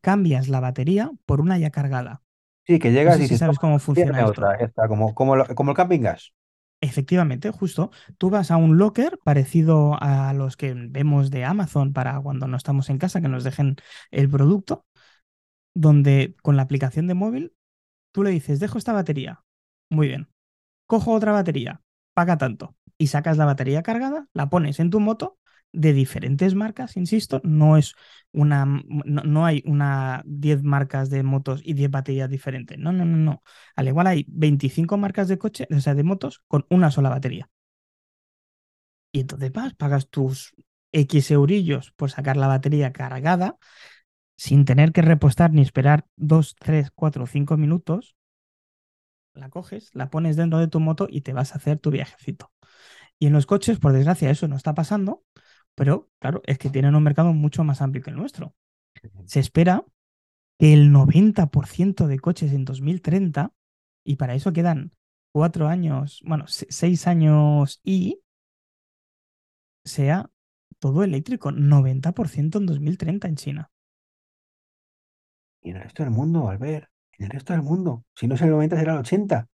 [0.00, 2.22] cambias la batería por una ya cargada.
[2.66, 4.44] Sí, que No llegas y sé si dices, sabes toma, cómo funciona tírame esto.
[4.44, 6.32] otra, ya está, como, como, lo- como el camping gas.
[6.84, 12.20] Efectivamente, justo, tú vas a un locker parecido a los que vemos de Amazon para
[12.20, 13.76] cuando no estamos en casa, que nos dejen
[14.10, 14.84] el producto,
[15.74, 17.54] donde con la aplicación de móvil
[18.12, 19.44] tú le dices, dejo esta batería.
[19.90, 20.28] Muy bien.
[20.86, 21.82] Cojo otra batería,
[22.14, 22.76] paga tanto.
[22.98, 25.38] Y sacas la batería cargada, la pones en tu moto
[25.74, 27.94] de diferentes marcas, insisto, no es
[28.32, 32.78] una, no, no hay una 10 marcas de motos y 10 baterías diferentes.
[32.78, 33.42] No, no, no, no.
[33.76, 37.50] Al igual hay 25 marcas de coche, o sea, de motos con una sola batería.
[39.12, 40.54] Y entonces vas, pagas tus
[40.92, 43.56] X eurillos por sacar la batería cargada
[44.36, 48.16] sin tener que repostar ni esperar 2, 3, 4 o 5 minutos
[49.34, 52.52] la coges, la pones dentro de tu moto y te vas a hacer tu viajecito.
[53.18, 55.24] Y en los coches, por desgracia, eso no está pasando,
[55.74, 58.54] pero claro, es que tienen un mercado mucho más amplio que el nuestro.
[59.26, 59.84] Se espera
[60.58, 63.52] que el 90% de coches en 2030,
[64.04, 64.92] y para eso quedan
[65.32, 68.20] cuatro años, bueno, se- seis años y
[69.84, 70.30] sea
[70.78, 73.70] todo eléctrico, 90% en 2030 en China.
[75.62, 78.04] Y en el resto del mundo, Albert, en el resto del mundo.
[78.14, 79.48] Si no es el 90, será el 80.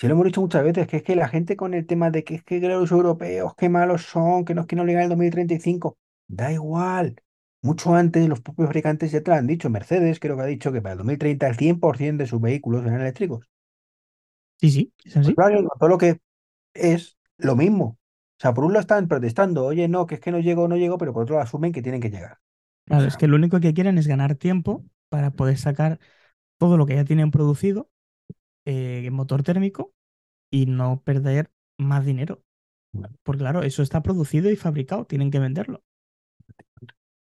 [0.00, 2.24] Si lo hemos dicho muchas veces, que es que la gente con el tema de
[2.24, 5.08] que es que los europeos, qué malos son, que no es que no llegan al
[5.10, 7.16] 2035, da igual.
[7.60, 9.68] Mucho antes los propios fabricantes ya te lo han dicho.
[9.68, 13.02] Mercedes creo que ha dicho que para el 2030 el 100% de sus vehículos serán
[13.02, 13.46] eléctricos.
[14.58, 15.34] Sí, sí, es Pues así.
[15.34, 16.18] Con todo lo que
[16.72, 17.84] es lo mismo.
[17.84, 17.96] O
[18.40, 20.96] sea, por un lado están protestando, oye, no, que es que no llego, no llego,
[20.96, 22.38] pero por otro lado asumen que tienen que llegar.
[22.86, 26.00] O Claro, es que lo único que quieren es ganar tiempo para poder sacar
[26.56, 27.89] todo lo que ya tienen producido
[28.70, 29.92] eh, motor térmico
[30.50, 32.42] y no perder más dinero.
[33.24, 35.82] Porque claro, eso está producido y fabricado, tienen que venderlo.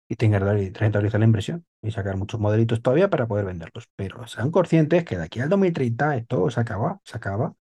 [0.10, 3.90] y tienen que rentabilizar la inversión y sacar muchos modelitos todavía para poder venderlos.
[3.96, 7.56] Pero sean conscientes que de aquí al 2030 esto se acaba, se acaba.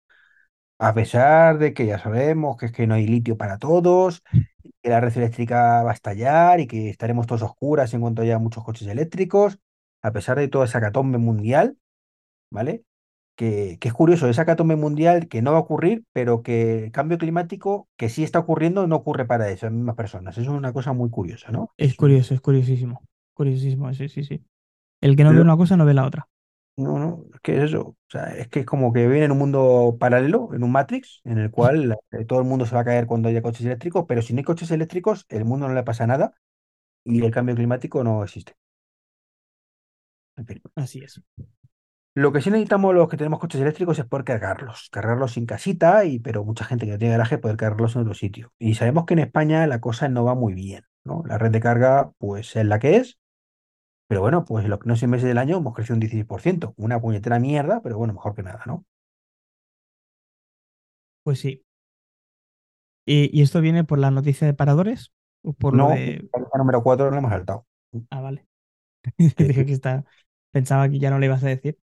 [0.78, 4.22] A pesar de que ya sabemos que es que no hay litio para todos,
[4.82, 8.38] que la red eléctrica va a estallar y que estaremos todos oscuras en cuanto haya
[8.38, 9.58] muchos coches eléctricos.
[10.02, 11.78] a pesar de toda esa catombe mundial,
[12.50, 12.84] ¿vale?
[13.38, 16.92] Que, que es curioso, esa catombe mundial que no va a ocurrir, pero que el
[16.92, 20.36] cambio climático que sí está ocurriendo no ocurre para esas mismas personas.
[20.38, 21.70] Eso es una cosa muy curiosa, ¿no?
[21.76, 23.02] Es curioso, es curiosísimo.
[23.34, 24.44] Curiosísimo, sí, sí, sí.
[25.00, 26.28] El que no ve una cosa no ve la otra.
[26.76, 27.80] no, no, es que es eso.
[27.80, 31.20] O sea, es que es como que viene en un mundo paralelo, en un Matrix,
[31.24, 34.04] en el cual eh, todo el mundo se va a caer cuando haya coches eléctricos,
[34.08, 36.34] pero si no hay coches eléctricos, el mundo no le pasa nada
[37.04, 38.54] y el cambio climático no existe.
[40.36, 40.62] En fin.
[40.74, 41.20] Así es.
[42.22, 46.04] Lo que sí necesitamos los que tenemos coches eléctricos es poder cargarlos, cargarlos en casita,
[46.04, 48.52] y, pero mucha gente que no tiene garaje poder cargarlos en otro sitio.
[48.58, 51.22] Y sabemos que en España la cosa no va muy bien, ¿no?
[51.26, 53.18] La red de carga, pues es la que es,
[54.08, 57.00] pero bueno, pues en los primeros seis meses del año hemos crecido un 16%, una
[57.00, 58.84] puñetera mierda, pero bueno, mejor que nada, ¿no?
[61.22, 61.64] Pues sí.
[63.06, 65.12] ¿Y, y esto viene por la noticia de paradores?
[65.42, 66.30] ¿O por lo No, de.
[66.32, 67.66] la número 4 no hemos saltado.
[68.10, 68.46] Ah, vale.
[69.18, 70.04] Dije que está.
[70.52, 71.78] Pensaba que ya no le ibas a decir.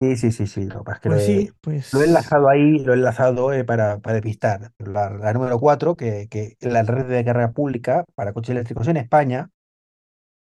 [0.00, 1.54] sí, sí, sí, sí, lo que Pues sí, he,
[1.92, 2.06] lo he pues.
[2.06, 4.72] enlazado ahí, lo he enlazado eh, para, para despistar.
[4.78, 8.96] La, la número 4 que, que la red de carga pública para coches eléctricos en
[8.98, 9.50] España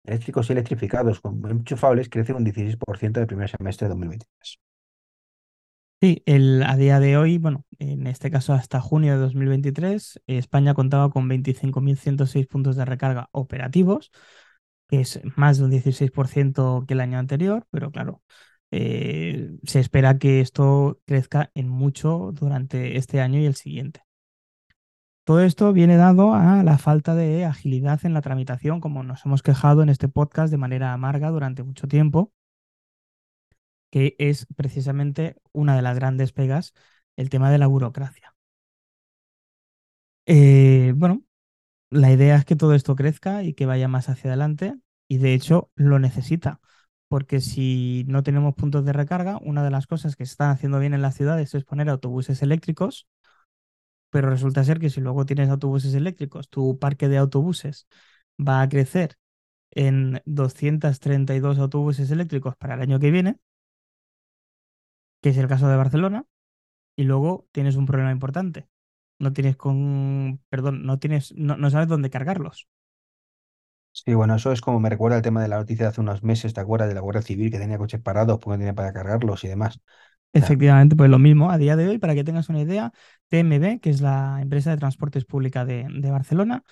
[0.04, 4.60] eléctricos y electrificados con enchufables crece un 16% del primer semestre de 2023.
[6.02, 10.74] Sí, el, a día de hoy, bueno, en este caso hasta junio de 2023, España
[10.74, 14.10] contaba con 25.106 puntos de recarga operativos,
[14.90, 18.24] que es más de un 16% que el año anterior, pero claro,
[18.72, 24.02] eh, se espera que esto crezca en mucho durante este año y el siguiente.
[25.24, 29.42] Todo esto viene dado a la falta de agilidad en la tramitación, como nos hemos
[29.44, 32.34] quejado en este podcast de manera amarga durante mucho tiempo,
[33.92, 36.74] que es precisamente una de las grandes pegas,
[37.18, 38.36] el tema de la burocracia.
[40.26, 41.24] Eh, bueno,
[41.92, 44.76] la idea es que todo esto crezca y que vaya más hacia adelante,
[45.08, 46.60] y de hecho lo necesita,
[47.08, 50.80] porque si no tenemos puntos de recarga, una de las cosas que se están haciendo
[50.80, 53.08] bien en las ciudades es poner autobuses eléctricos
[54.10, 57.88] pero resulta ser que si luego tienes autobuses eléctricos, tu parque de autobuses
[58.40, 59.18] va a crecer
[59.72, 63.38] en 232 autobuses eléctricos para el año que viene,
[65.22, 66.26] que es el caso de Barcelona,
[66.98, 68.70] y luego tienes un problema importante.
[69.20, 72.68] No tienes con, perdón, no tienes, no, no sabes dónde cargarlos.
[73.92, 76.24] Sí, bueno, eso es como me recuerda el tema de la noticia de hace unos
[76.24, 76.88] meses, ¿te acuerdas?
[76.90, 79.80] De la Guardia Civil que tenía coches parados porque no tenía para cargarlos y demás.
[80.34, 82.94] Efectivamente, pues lo mismo a día de hoy, para que tengas una idea,
[83.30, 86.64] TMB, que es la empresa de transportes pública de, de Barcelona,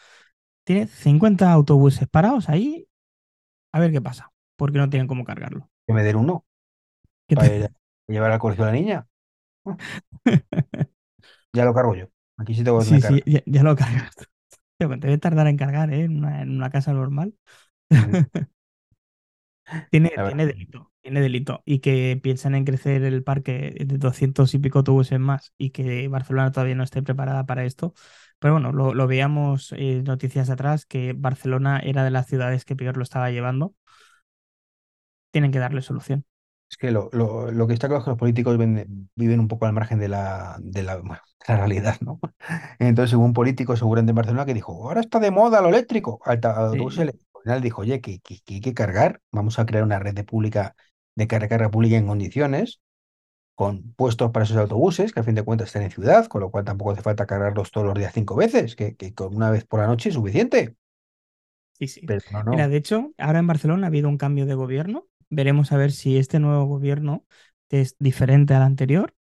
[0.66, 2.88] tiene 50 autobuses parados ahí,
[3.74, 5.70] a ver qué pasa, porque no tienen cómo cargarlo.
[5.86, 6.46] que me den uno
[7.28, 7.70] ¿Qué para te-
[8.08, 9.08] llevar al colegio a la niña.
[11.54, 12.08] Ya lo cargo yo.
[12.38, 13.23] Aquí sí tengo que Sí, tener sí, carga.
[13.26, 14.13] ya, ya lo cargas.
[14.78, 16.04] Tío, que te debe tardar en cargar, ¿eh?
[16.06, 17.36] En una, en una casa normal.
[19.89, 20.12] Tiene,
[20.45, 21.62] delito, tiene delito.
[21.65, 26.08] Y que piensan en crecer el parque de 200 y pico autobuses más y que
[26.10, 27.93] Barcelona todavía no esté preparada para esto.
[28.39, 32.76] Pero bueno, lo, lo veíamos eh, noticias atrás, que Barcelona era de las ciudades que
[32.76, 33.76] peor lo estaba llevando.
[35.32, 36.26] Tienen que darle solución.
[36.69, 39.47] Es que lo, lo, lo que está claro es que los políticos ven- viven un
[39.49, 42.19] poco al margen de la, de la, bueno, de la realidad, ¿no?
[42.80, 46.21] Entonces hubo un político seguramente en Barcelona que dijo, ahora está de moda lo eléctrico,
[46.25, 47.39] autobús Sí, eléctrico.
[47.39, 50.13] Al final dijo, oye, que, que, que hay que cargar, vamos a crear una red
[50.15, 50.75] de pública
[51.15, 52.82] de carga, carga pública en condiciones,
[53.56, 56.51] con puestos para esos autobuses, que a fin de cuentas están en ciudad, con lo
[56.51, 59.65] cual tampoco hace falta cargarlos todos los días cinco veces, que, que con una vez
[59.65, 60.75] por la noche es suficiente.
[61.73, 62.01] sí, sí.
[62.06, 62.69] Pero no, Mira, no.
[62.69, 65.08] de hecho, ahora en Barcelona ha habido un cambio de gobierno.
[65.30, 67.25] Veremos a ver si este nuevo gobierno,
[67.69, 69.15] que es diferente al anterior,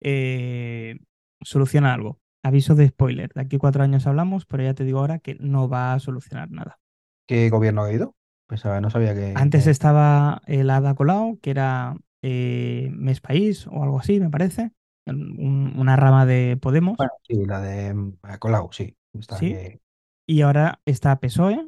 [0.00, 0.98] eh,
[1.42, 2.20] soluciona algo.
[2.42, 3.32] Aviso de spoiler.
[3.34, 6.50] De aquí cuatro años hablamos, pero ya te digo ahora que no va a solucionar
[6.50, 6.80] nada.
[7.26, 8.16] ¿Qué gobierno ha ido?
[8.46, 13.82] Pensaba, no sabía que, Antes estaba el Ada Colau, que era eh, Mes País o
[13.82, 14.72] algo así, me parece.
[15.06, 18.96] un- una rama de Podemos, Bueno, sí, la de mm, Colau, sí.
[19.12, 19.44] Está ¿sí?
[19.44, 19.80] que,
[20.26, 21.66] Y ahora está PSOE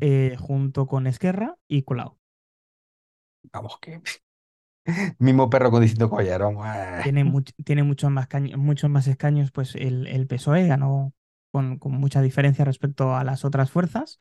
[0.00, 2.18] eh, junto con Esquerra y Colau.
[3.52, 4.00] vamos, que
[5.18, 6.66] mismo perro con distinto collar, vamos.
[7.00, 11.12] Tiene, much- tiene muchos más, caño- muchos más escaños, pues el, el PSOE ganó
[11.52, 14.18] con, con mucha diferencia respecto a las otras fuerzas.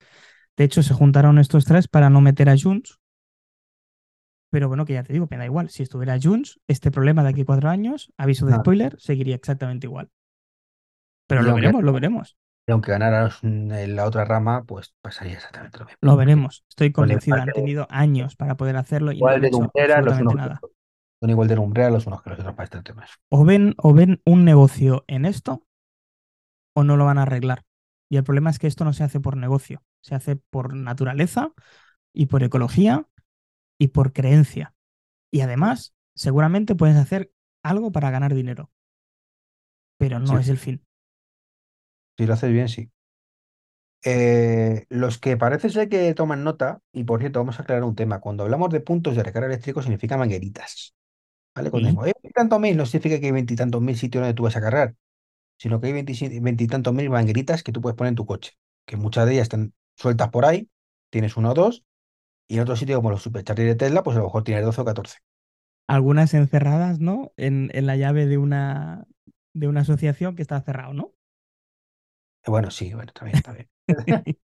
[0.57, 2.99] De hecho, se juntaron estos tres para no meter a Junts.
[4.51, 5.69] Pero bueno, que ya te digo, me da igual.
[5.69, 9.35] Si estuviera Junts, este problema de aquí a cuatro años, aviso de No, spoiler, seguiría
[9.35, 10.09] exactamente igual.
[11.27, 12.37] Pero lo veremos, lo veremos.
[12.65, 15.97] Y aunque ganara mm, en la otra rama, pues pasaría exactamente lo mismo.
[16.01, 16.63] Lo veremos.
[16.69, 17.37] Estoy convencido.
[17.37, 20.59] Han tenido años para poder hacerlo y igual de hecho lumbreras los unos nada.
[21.19, 23.05] Son igual de lumbreras los unos que los otros para este tema.
[23.29, 25.63] O ven, o ven un negocio en esto
[26.75, 27.63] o no lo van a arreglar.
[28.09, 31.51] Y el problema es que esto no se hace por negocio, se hace por naturaleza
[32.13, 33.07] y por ecología
[33.79, 34.75] y por creencia.
[35.31, 37.31] Y además, seguramente puedes hacer
[37.63, 38.71] algo para ganar dinero,
[39.97, 40.81] pero no Sí, es el fin.
[42.17, 42.89] Si lo haces bien, sí.
[44.05, 47.95] Eh, los que parece ser que toman nota, y por cierto, vamos a aclarar un
[47.95, 48.19] tema.
[48.19, 50.93] Cuando hablamos de puntos de recarga eléctrico, significa mangueritas.
[51.55, 51.71] ¿Vale?
[51.71, 51.89] Cuando Sí.
[51.89, 54.61] decimos, "Eh, veintitantos mil, no significa que hay veintitantos mil sitios donde tú vas a
[54.61, 54.95] cargar,
[55.57, 55.93] sino que hay
[56.41, 58.53] veintitantos mil mangueritas que tú puedes poner en tu coche,
[58.87, 60.69] que muchas de ellas están sueltas por ahí,
[61.11, 61.85] tienes uno o dos,
[62.47, 64.81] y en otro sitio como los superchargers de Tesla, pues a lo mejor tienes 12
[64.81, 65.19] o 14.
[65.87, 67.31] Algunas encerradas, ¿no?
[67.37, 69.05] En, en la llave de una,
[69.53, 71.12] de una asociación que está cerrado, ¿no?
[72.45, 73.69] Bueno, sí, bueno, también está bien.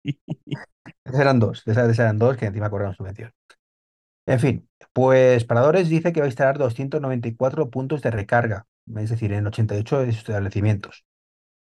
[1.06, 3.34] Esas eran dos, de esas, de esas eran dos que encima cobraron subvención.
[4.26, 9.34] En fin, pues Paradores dice que va a instalar 294 puntos de recarga, es decir,
[9.34, 11.06] en 88 establecimientos.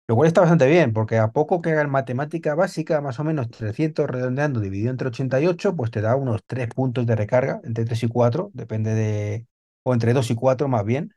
[0.07, 3.49] Lo cual está bastante bien, porque a poco que hagan matemática básica, más o menos
[3.51, 8.03] 300 redondeando dividido entre 88, pues te da unos 3 puntos de recarga, entre 3
[8.03, 9.47] y 4, depende de,
[9.83, 11.15] o entre 2 y 4 más bien,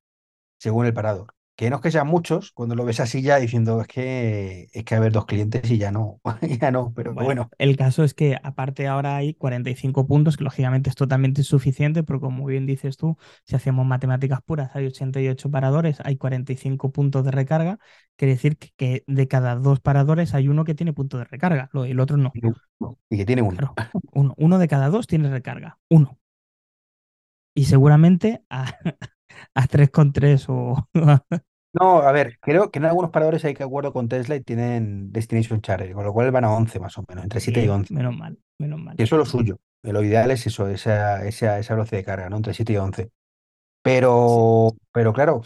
[0.58, 1.34] según el parador.
[1.56, 4.84] Que no es que sean muchos, cuando lo ves así ya diciendo es que es
[4.84, 6.20] que haber dos clientes y ya no,
[6.60, 7.50] ya no, pero Bueno, bueno.
[7.58, 12.20] el caso es que aparte ahora hay 45 puntos, que lógicamente es totalmente suficiente, pero
[12.20, 17.30] como bien dices tú, si hacemos matemáticas puras, hay 88 paradores, hay 45 puntos de
[17.30, 17.78] recarga,
[18.16, 21.70] quiere decir que, que de cada dos paradores hay uno que tiene punto de recarga,
[21.72, 22.38] lo- el otro no.
[23.10, 23.58] Y que tiene uno.
[23.58, 23.78] Claro,
[24.12, 26.18] uno, uno de cada dos tiene recarga, uno.
[27.54, 28.66] Y seguramente a,
[29.54, 30.88] a 3,3 o...
[31.72, 35.12] No, a ver, creo que en algunos paradores hay que acuerdo con Tesla y tienen
[35.12, 37.68] Destination Charger, con lo cual van a 11 más o menos, entre 7 y Bien,
[37.68, 37.92] 11.
[37.92, 38.94] menos mal, menos mal.
[38.98, 39.58] Y eso es lo suyo.
[39.82, 42.36] Lo ideal es eso, esa, esa, esa velocidad de carga, ¿no?
[42.38, 43.02] Entre 7 y 11.
[43.04, 43.10] Sí.
[43.82, 45.42] Pero, pero claro,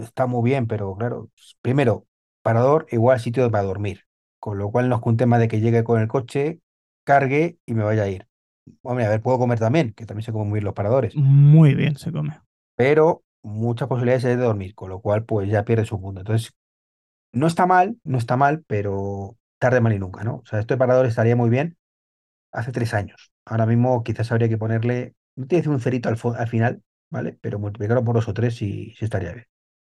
[0.00, 1.30] está muy bien, pero claro,
[1.62, 2.06] primero,
[2.42, 4.02] parador igual sitio para dormir.
[4.40, 6.60] Con lo cual no es un tema de que llegue con el coche,
[7.04, 8.26] cargue y me vaya a ir.
[8.82, 11.74] Hombre, a ver, puedo comer también, que también sé cómo muy bien los paradores, Muy
[11.74, 12.40] bien se come.
[12.76, 16.20] Pero muchas posibilidades hay de dormir, con lo cual pues ya pierde su punto.
[16.20, 16.54] Entonces,
[17.32, 20.36] no está mal, no está mal, pero tarde mal y nunca, ¿no?
[20.36, 21.76] O sea, este parador estaría muy bien
[22.52, 23.32] hace tres años.
[23.44, 27.38] Ahora mismo quizás habría que ponerle, no tiene que un cerito al, final, ¿vale?
[27.40, 29.46] Pero multiplicarlo por dos o tres y estaría bien.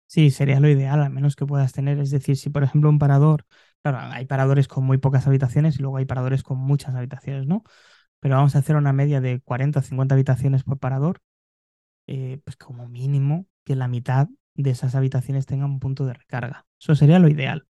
[0.09, 1.99] Sí, sería lo ideal, al menos que puedas tener.
[1.99, 3.45] Es decir, si por ejemplo un parador,
[3.83, 7.63] claro, hay paradores con muy pocas habitaciones y luego hay paradores con muchas habitaciones, ¿no?
[8.19, 11.21] Pero vamos a hacer una media de 40 o 50 habitaciones por parador,
[12.09, 16.67] eh, pues como mínimo que la mitad de esas habitaciones tengan un punto de recarga.
[16.81, 17.67] Eso sería lo ideal.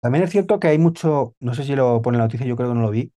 [0.00, 2.56] También es cierto que hay mucho, no sé si lo pone en la noticia, yo
[2.56, 3.12] creo que no lo vi,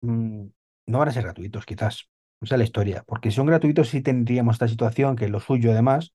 [0.00, 0.46] mm,
[0.86, 2.08] no van a ser gratuitos, quizás.
[2.40, 5.40] Esa es la historia, porque si son gratuitos sí tendríamos esta situación, que es lo
[5.40, 6.14] suyo además,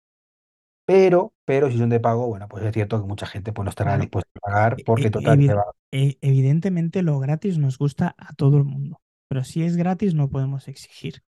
[0.85, 3.69] pero, pero si son de pago, bueno, pues es cierto que mucha gente pues, no
[3.71, 5.65] estará Claro, dispuesta a pagar e- porque e- total evi- va.
[5.91, 10.29] e- evidentemente lo gratis nos gusta a todo el mundo, pero si es gratis no
[10.29, 11.23] podemos exigir.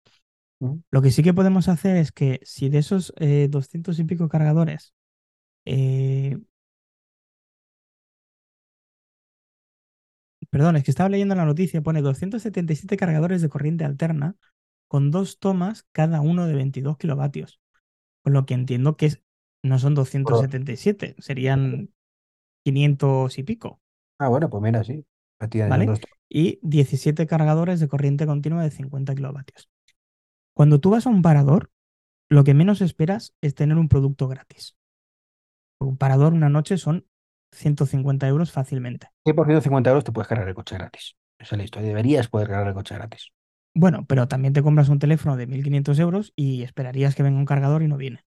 [0.90, 4.28] Lo que sí que podemos hacer es que si de esos eh, 200 y pico
[4.28, 4.94] cargadores,
[5.66, 6.38] eh,
[10.50, 14.36] perdón, es que estaba leyendo la noticia, pone 277 cargadores de corriente alterna
[14.88, 17.60] con dos tomas cada uno de 22 kilovatios,
[18.22, 19.22] con lo que entiendo que es-
[19.62, 21.90] no son 277, serían
[22.64, 23.80] 500 y pico,
[24.18, 25.04] Ah, bueno, pues mira, sí.
[25.66, 25.86] ¿vale?
[26.28, 29.68] Y 17 cargadores de corriente continua de 50 kilovatios.
[30.54, 31.70] Cuando tú vas a un parador,
[32.30, 34.76] lo que menos esperas es tener un producto gratis.
[35.78, 37.06] Un parador una noche son
[37.52, 39.10] 150 euros fácilmente.
[39.24, 41.16] que por 150 euros te puedes cargar el coche gratis.
[41.38, 41.88] Esa es la historia.
[41.88, 43.30] Deberías poder cargar el coche gratis.
[43.74, 47.44] Bueno, pero también te compras un teléfono de 1.500 euros y esperarías que venga un
[47.46, 48.24] cargador y no viene.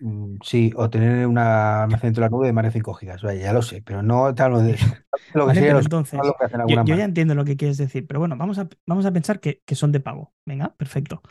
[0.00, 3.22] Mm, Sí, o tener una almacenamiento de la nube de más de 5 gigas.
[3.22, 4.86] Vaya, ya lo sé, pero no te hablo de eso.
[5.34, 5.54] Lo que ¿Vale?
[5.54, 8.06] sería Pero los, entonces, lo que hacen yo, yo ya entiendo lo que quieres decir,
[8.06, 10.34] pero bueno, vamos a, vamos a pensar que, que son de pago.
[10.44, 11.22] Venga, perfecto.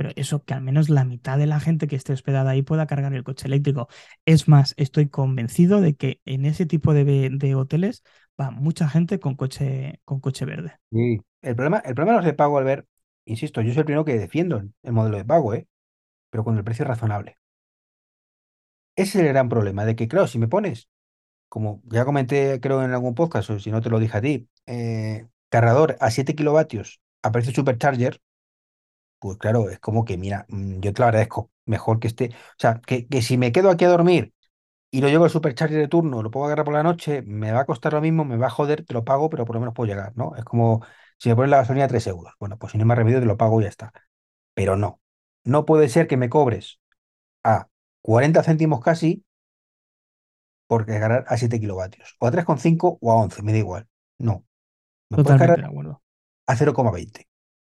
[0.00, 2.86] Pero eso, que al menos la mitad de la gente que esté hospedada ahí pueda
[2.86, 3.86] cargar el coche eléctrico.
[4.24, 8.02] Es más, estoy convencido de que en ese tipo de, de hoteles
[8.40, 10.78] va mucha gente con coche, con coche verde.
[10.90, 11.20] Sí.
[11.42, 12.86] El problema, el problema de los de pago, al ver,
[13.26, 15.66] insisto, yo soy el primero que defiendo el, el modelo de pago, ¿eh?
[16.30, 17.36] Pero cuando el precio es razonable.
[18.96, 20.88] Ese es el gran problema, de que, claro, si me pones,
[21.48, 24.48] como ya comenté, creo en algún podcast, o si no te lo dije a ti,
[24.66, 28.20] eh, cargador a 7 kilovatios a precio supercharger,
[29.20, 31.52] pues claro, es como que, mira, mm, yo te lo agradezco.
[31.66, 32.30] Mejor que esté.
[32.34, 34.34] O sea, que, que si me quedo aquí a dormir
[34.90, 37.60] y lo llevo al supercharger de turno, lo puedo agarrar por la noche, me va
[37.60, 39.74] a costar lo mismo, me va a joder, te lo pago, pero por lo menos
[39.74, 40.36] puedo llegar, ¿no?
[40.36, 40.82] Es como
[41.18, 42.34] si me pones la gasolina a 3 euros.
[42.40, 43.92] Bueno, pues si no me remedio, te lo pago y ya está.
[44.54, 45.00] Pero no.
[45.44, 46.80] No puede ser que me cobres
[47.44, 47.68] a
[48.02, 49.24] 40 céntimos casi
[50.66, 52.08] por cargar a 7 kilovatios.
[52.20, 53.88] O a 3,5 o a 11, me da igual.
[54.18, 54.44] No.
[55.10, 56.02] Me puedes cargar Totalmente de acuerdo.
[56.48, 57.29] a 0,20.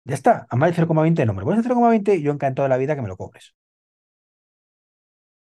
[0.08, 2.70] Ya está, a más de 0,20 no me lo pones a 0,20 yo encantado de
[2.70, 3.54] la vida que me lo cobres.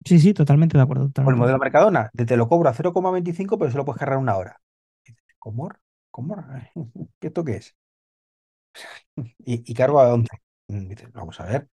[0.05, 1.60] Sí, sí, totalmente de acuerdo, O el totalmente de modelo.
[1.64, 4.60] Mercadona, te lo cobro a 0,25, pero solo puedes cargar una hora.
[5.39, 5.70] ¿Cómo?
[6.12, 6.36] ¿Cómo?
[7.20, 7.76] ¿Qué esto qué es?
[9.45, 10.30] Y, y cargo a 11.
[10.68, 11.70] Mm, Dices, vamos a ver,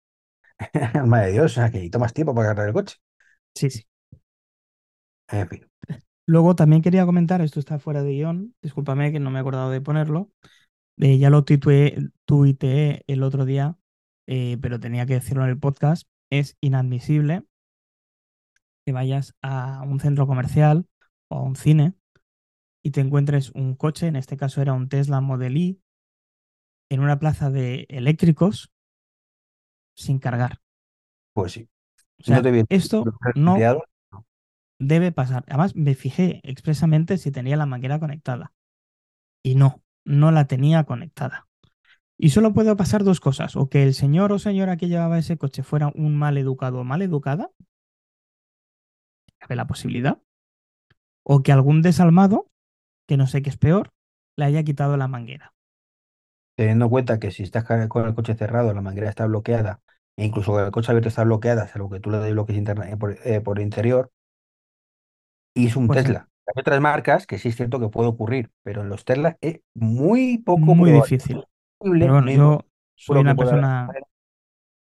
[0.95, 2.97] alma de Dios, o sea, que necesito más tiempo para cargar el coche.
[3.55, 3.85] Sí, sí.
[5.29, 5.63] En fin,
[6.27, 9.71] Luego también quería comentar, esto está fuera de guion, discúlpame que no me he acordado
[9.71, 10.31] de ponerlo.
[10.99, 13.77] Eh, ya lo tuiteé, tuiteé el otro día,
[14.27, 16.09] eh, pero tenía que decirlo en el podcast.
[16.31, 17.45] Es inadmisible
[18.87, 20.87] que vayas a un centro comercial
[21.29, 21.95] o a un cine
[22.83, 25.81] y te encuentres un coche, en este caso era un Tesla Model Y,
[26.91, 28.73] en una plaza de eléctricos
[29.97, 30.61] sin cargar.
[31.33, 31.69] pues sí.
[32.29, 33.57] O No te esto no
[34.79, 35.45] debe pasar.
[35.49, 38.53] Además, me fijé expresamente si tenía la manguera conectada.
[39.43, 41.49] Y no, no la tenía conectada.
[42.19, 43.57] Y solo puede pasar dos cosas.
[43.57, 46.85] O que el señor o señora que llevaba ese coche fuera un mal educado o
[46.85, 47.51] mal educada.
[49.39, 50.19] Cabe la posibilidad.
[51.33, 52.37] O que algún desalmado,
[53.09, 53.91] que no sé qué es peor,
[54.39, 55.55] le haya quitado la manguera.
[56.57, 59.81] Teniendo en cuenta que si estás con el coche cerrado, la manguera está bloqueada,
[60.17, 62.91] e incluso con el coche abierto está bloqueada, salvo que tú le des bloques interna-
[62.91, 64.11] eh, por, eh, por interior,
[65.55, 66.29] y es un Pues Tesla.
[66.47, 69.61] Hay otras marcas que sí es cierto que puede ocurrir, pero en los Tesla es
[69.75, 71.13] muy poco muy probable.
[71.19, 71.47] difícil.
[71.97, 72.67] Pero bueno, yo
[72.97, 73.97] soy una persona,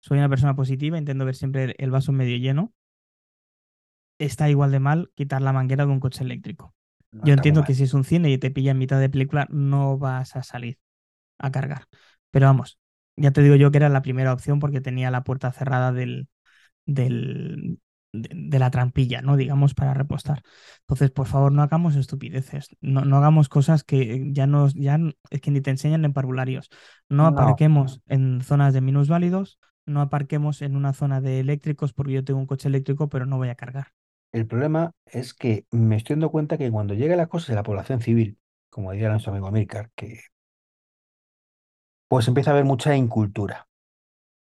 [0.01, 2.73] soy una persona positiva, intento ver siempre el- vaso medio lleno.
[4.19, 6.75] Está igual de mal quitar la manguera de un coche eléctrico.
[7.13, 9.47] No Yo entiendo que si es un cine y te pilla en mitad de película,
[9.49, 10.77] no vas a salir
[11.39, 11.85] a cargar.
[12.31, 12.79] Pero vamos,
[13.17, 16.29] ya te digo yo que era la primera opción porque tenía la puerta cerrada del,
[16.85, 17.79] del,
[18.13, 19.37] de, de la trampilla, ¿no?
[19.37, 20.41] Digamos, para repostar.
[20.81, 22.69] Entonces, por favor, no hagamos estupideces.
[22.81, 24.99] No, no hagamos cosas que ya nos, ya
[25.29, 26.69] es que ni te enseñan en parvularios.
[27.09, 32.13] No No, aparquemos en zonas de minusválidos, no aparquemos en una zona de eléctricos porque
[32.13, 33.87] yo tengo un coche eléctrico, pero no voy a cargar.
[34.33, 37.63] el problema es que me estoy dando cuenta que cuando llega las cosas de la
[37.63, 38.37] población civil,
[38.69, 40.19] como diría nuestro amigo Amílcar, que
[42.07, 43.67] pues empieza a haber mucha incultura.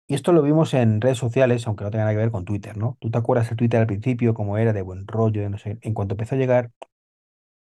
[0.08, 2.78] Y esto lo vimos en redes sociales, aunque no tenga nada que ver con Twitter,
[2.78, 2.98] ¿no?
[3.02, 5.78] ¿Tú te acuerdas de Twitter al principio, cómo era de buen rollo, de no sé?
[5.82, 6.72] En cuanto empezó a llegar,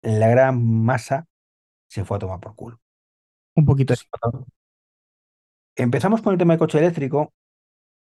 [0.01, 1.25] la gran masa
[1.89, 2.79] se fue a tomar por culo.
[3.55, 4.07] Un poquito Entonces, sí.
[4.11, 4.47] cuando
[5.75, 7.33] empezamos con el tema del coche eléctrico,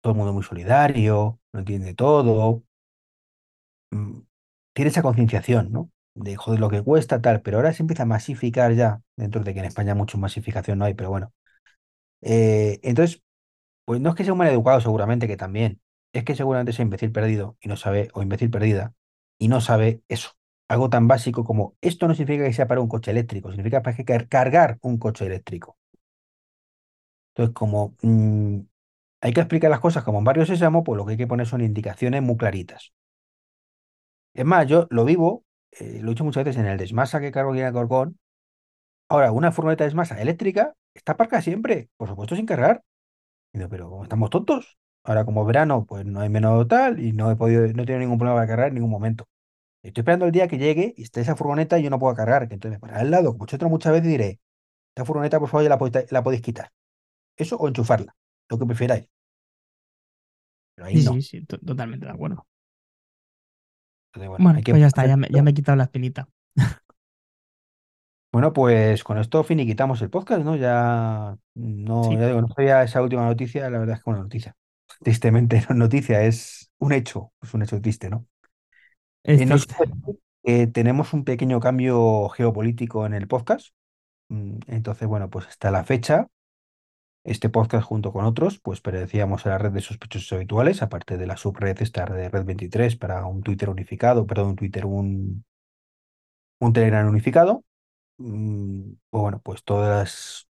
[0.01, 2.63] todo el mundo muy solidario, lo entiende todo,
[3.91, 4.19] mm,
[4.73, 5.91] tiene esa concienciación, ¿no?
[6.15, 9.53] De joder lo que cuesta, tal, pero ahora se empieza a masificar ya, dentro de
[9.53, 11.33] que en España mucha masificación no hay, pero bueno.
[12.21, 13.23] Eh, entonces,
[13.85, 15.81] Pues no es que sea un mal educado, seguramente que también.
[16.13, 18.93] Es que seguramente es imbécil perdido y no sabe, o imbécil perdida,
[19.39, 20.31] y no sabe eso.
[20.69, 23.95] Algo tan básico como esto no significa que sea para un coche eléctrico, significa para
[23.95, 25.77] que car- cargar un coche eléctrico.
[27.35, 28.59] Entonces, como mm,
[29.21, 31.47] hay que explicar las cosas como en Barrio Sésamo, pues lo que hay que poner
[31.47, 32.93] son indicaciones muy claritas.
[34.33, 37.31] Es más, yo lo vivo, eh, lo he dicho muchas veces en el desmasa que
[37.31, 38.17] cargo aquí en Alcorcón.
[39.09, 42.83] Ahora, una furgoneta desmasa eléctrica está aparcada siempre, por supuesto sin cargar.
[43.53, 44.77] Y digo, pero ¿cómo estamos tontos?
[45.03, 47.85] Ahora como es verano, pues no hay menos tal y no he podido, no he
[47.85, 49.25] tenido ningún problema para cargar en ningún momento.
[49.83, 52.47] Estoy esperando el día que llegue y esté esa furgoneta y yo no puedo cargar,
[52.47, 54.39] que entonces me pararé al lado, como vosotros muchas veces diré,
[54.89, 56.71] esta furgoneta por favor ya la podéis, la podéis quitar.
[57.37, 58.15] Eso o enchufarla,
[58.49, 59.07] lo que prefiráis.
[60.75, 61.19] Pero ahí Sí, no.
[61.21, 62.45] sí, sí, to- totalmente de acuerdo.
[64.13, 65.83] Entonces, bueno, Bueno, hay que pues ya está, ya me, ya me he quitado la
[65.85, 66.27] espinita.
[68.33, 70.55] Bueno, pues con esto finiquitamos el podcast, ¿no?
[70.57, 74.19] Ya no, Sí, ya digo, no sabía esa última noticia, la verdad es que una
[74.19, 74.55] noticia.
[75.03, 78.27] Tristemente no es noticia, es un hecho, es un hecho triste, ¿no?
[79.23, 80.17] es Eh, no sé, triste.
[80.43, 83.69] eh, tenemos un pequeño cambio geopolítico en el podcast.
[84.29, 86.27] Mm, Entonces, bueno, pues hasta la fecha,
[87.25, 91.27] este podcast junto con otros, pues pertenecíamos a la red de sospechosos habituales, aparte de
[91.27, 95.45] la subred, esta red de Red 23 para un Twitter unificado, perdón, un Twitter, un,
[96.59, 97.63] un Telegram unificado.
[98.25, 100.47] Mm, bueno, pues todas,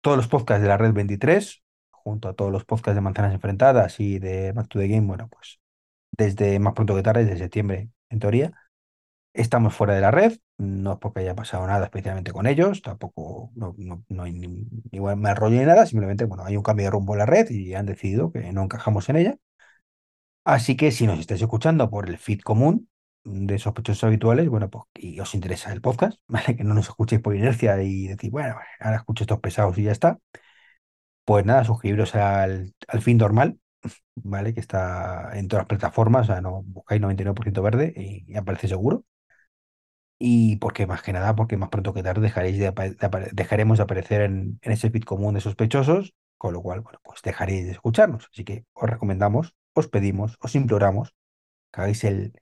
[0.00, 4.00] todos los podcasts de la red 23, junto a todos los podcasts de Manzanas Enfrentadas
[4.00, 5.60] y de Back to the Game, bueno, pues
[6.12, 8.52] desde más pronto que tarde, desde septiembre, en teoría
[9.34, 13.52] Estamos fuera de la red, no es porque haya pasado nada especialmente con ellos, tampoco
[13.54, 16.86] no, no, no hay ni, buen mal rollo ni nada, simplemente bueno, hay un cambio
[16.86, 19.38] de rumbo en la red y han decidido que no encajamos en ella.
[20.44, 22.88] Así que si nos estáis escuchando por el feed común
[23.28, 26.56] de sospechosos habituales, bueno, pues y os interesa el podcast, ¿vale?
[26.56, 29.92] Que no nos escuchéis por inercia y decir, bueno, ahora escucho estos pesados y ya
[29.92, 30.18] está.
[31.24, 33.58] Pues nada, suscribiros al, al feed normal,
[34.16, 34.54] ¿vale?
[34.54, 39.04] Que está en todas las plataformas, o sea, no buscáis 99% verde y, aparece seguro.
[40.20, 43.84] Y porque más que nada, porque más pronto que tarde dejaréis de de dejaremos de
[43.84, 47.72] aparecer en, en ese feed común de sospechosos, con lo cual, bueno, pues dejaréis de
[47.72, 48.28] escucharnos.
[48.32, 51.14] Así que os recomendamos, os pedimos, os imploramos
[51.72, 52.32] que hagáis el,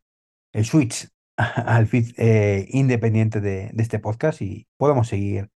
[0.53, 5.51] el switch al feed eh, independiente de, de este podcast y podamos seguir,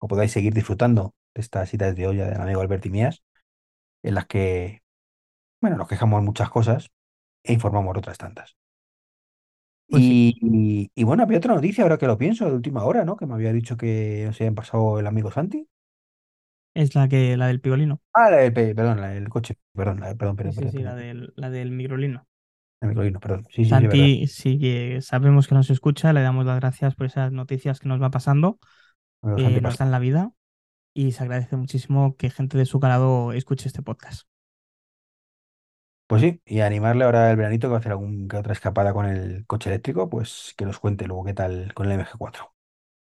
[0.00, 3.22] o podáis seguir disfrutando de estas citas de olla del amigo Albert y mías,
[4.04, 4.82] en las que,
[5.62, 6.90] bueno, nos quejamos muchas cosas
[7.44, 8.56] e informamos otras tantas.
[9.90, 13.04] Pues sí, Y, y- bueno, había otra noticia ahora que lo pienso, de última hora,
[13.04, 13.16] ¿no?
[13.16, 15.68] Que me había dicho que se habían pasado el amigo Santi.
[16.74, 18.00] es la que la del pigolino.
[18.12, 20.72] Ah, la del, pe- perdón, la del coche, perdón, la- perdón, Sí, perdón, sí, perdón,
[20.72, 22.26] sí, la perdón, del, la del microlino.
[22.80, 23.46] El microlino, perdón.
[23.50, 23.74] Sí, sí, sí.
[23.78, 27.88] Santi, sí que sabemos que nos escucha, le damos las gracias por esas noticias que
[27.88, 28.58] nos va pasando,
[29.36, 30.32] que Santi nos dan la vida
[30.94, 34.26] y se agradece muchísimo que gente de su calado escuche este podcast.
[36.06, 38.92] Pues sí, y animarle ahora el veranito que va a hacer algún que otra escapada
[38.92, 42.54] con el coche eléctrico, pues que nos cuente luego qué tal con el MG4.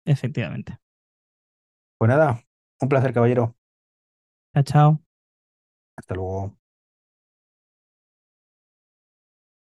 [0.05, 0.79] Efectivamente.
[1.99, 2.45] Pues nada,
[2.81, 3.57] un placer, caballero.
[4.55, 4.99] Chao, chao.
[5.97, 6.58] Hasta luego.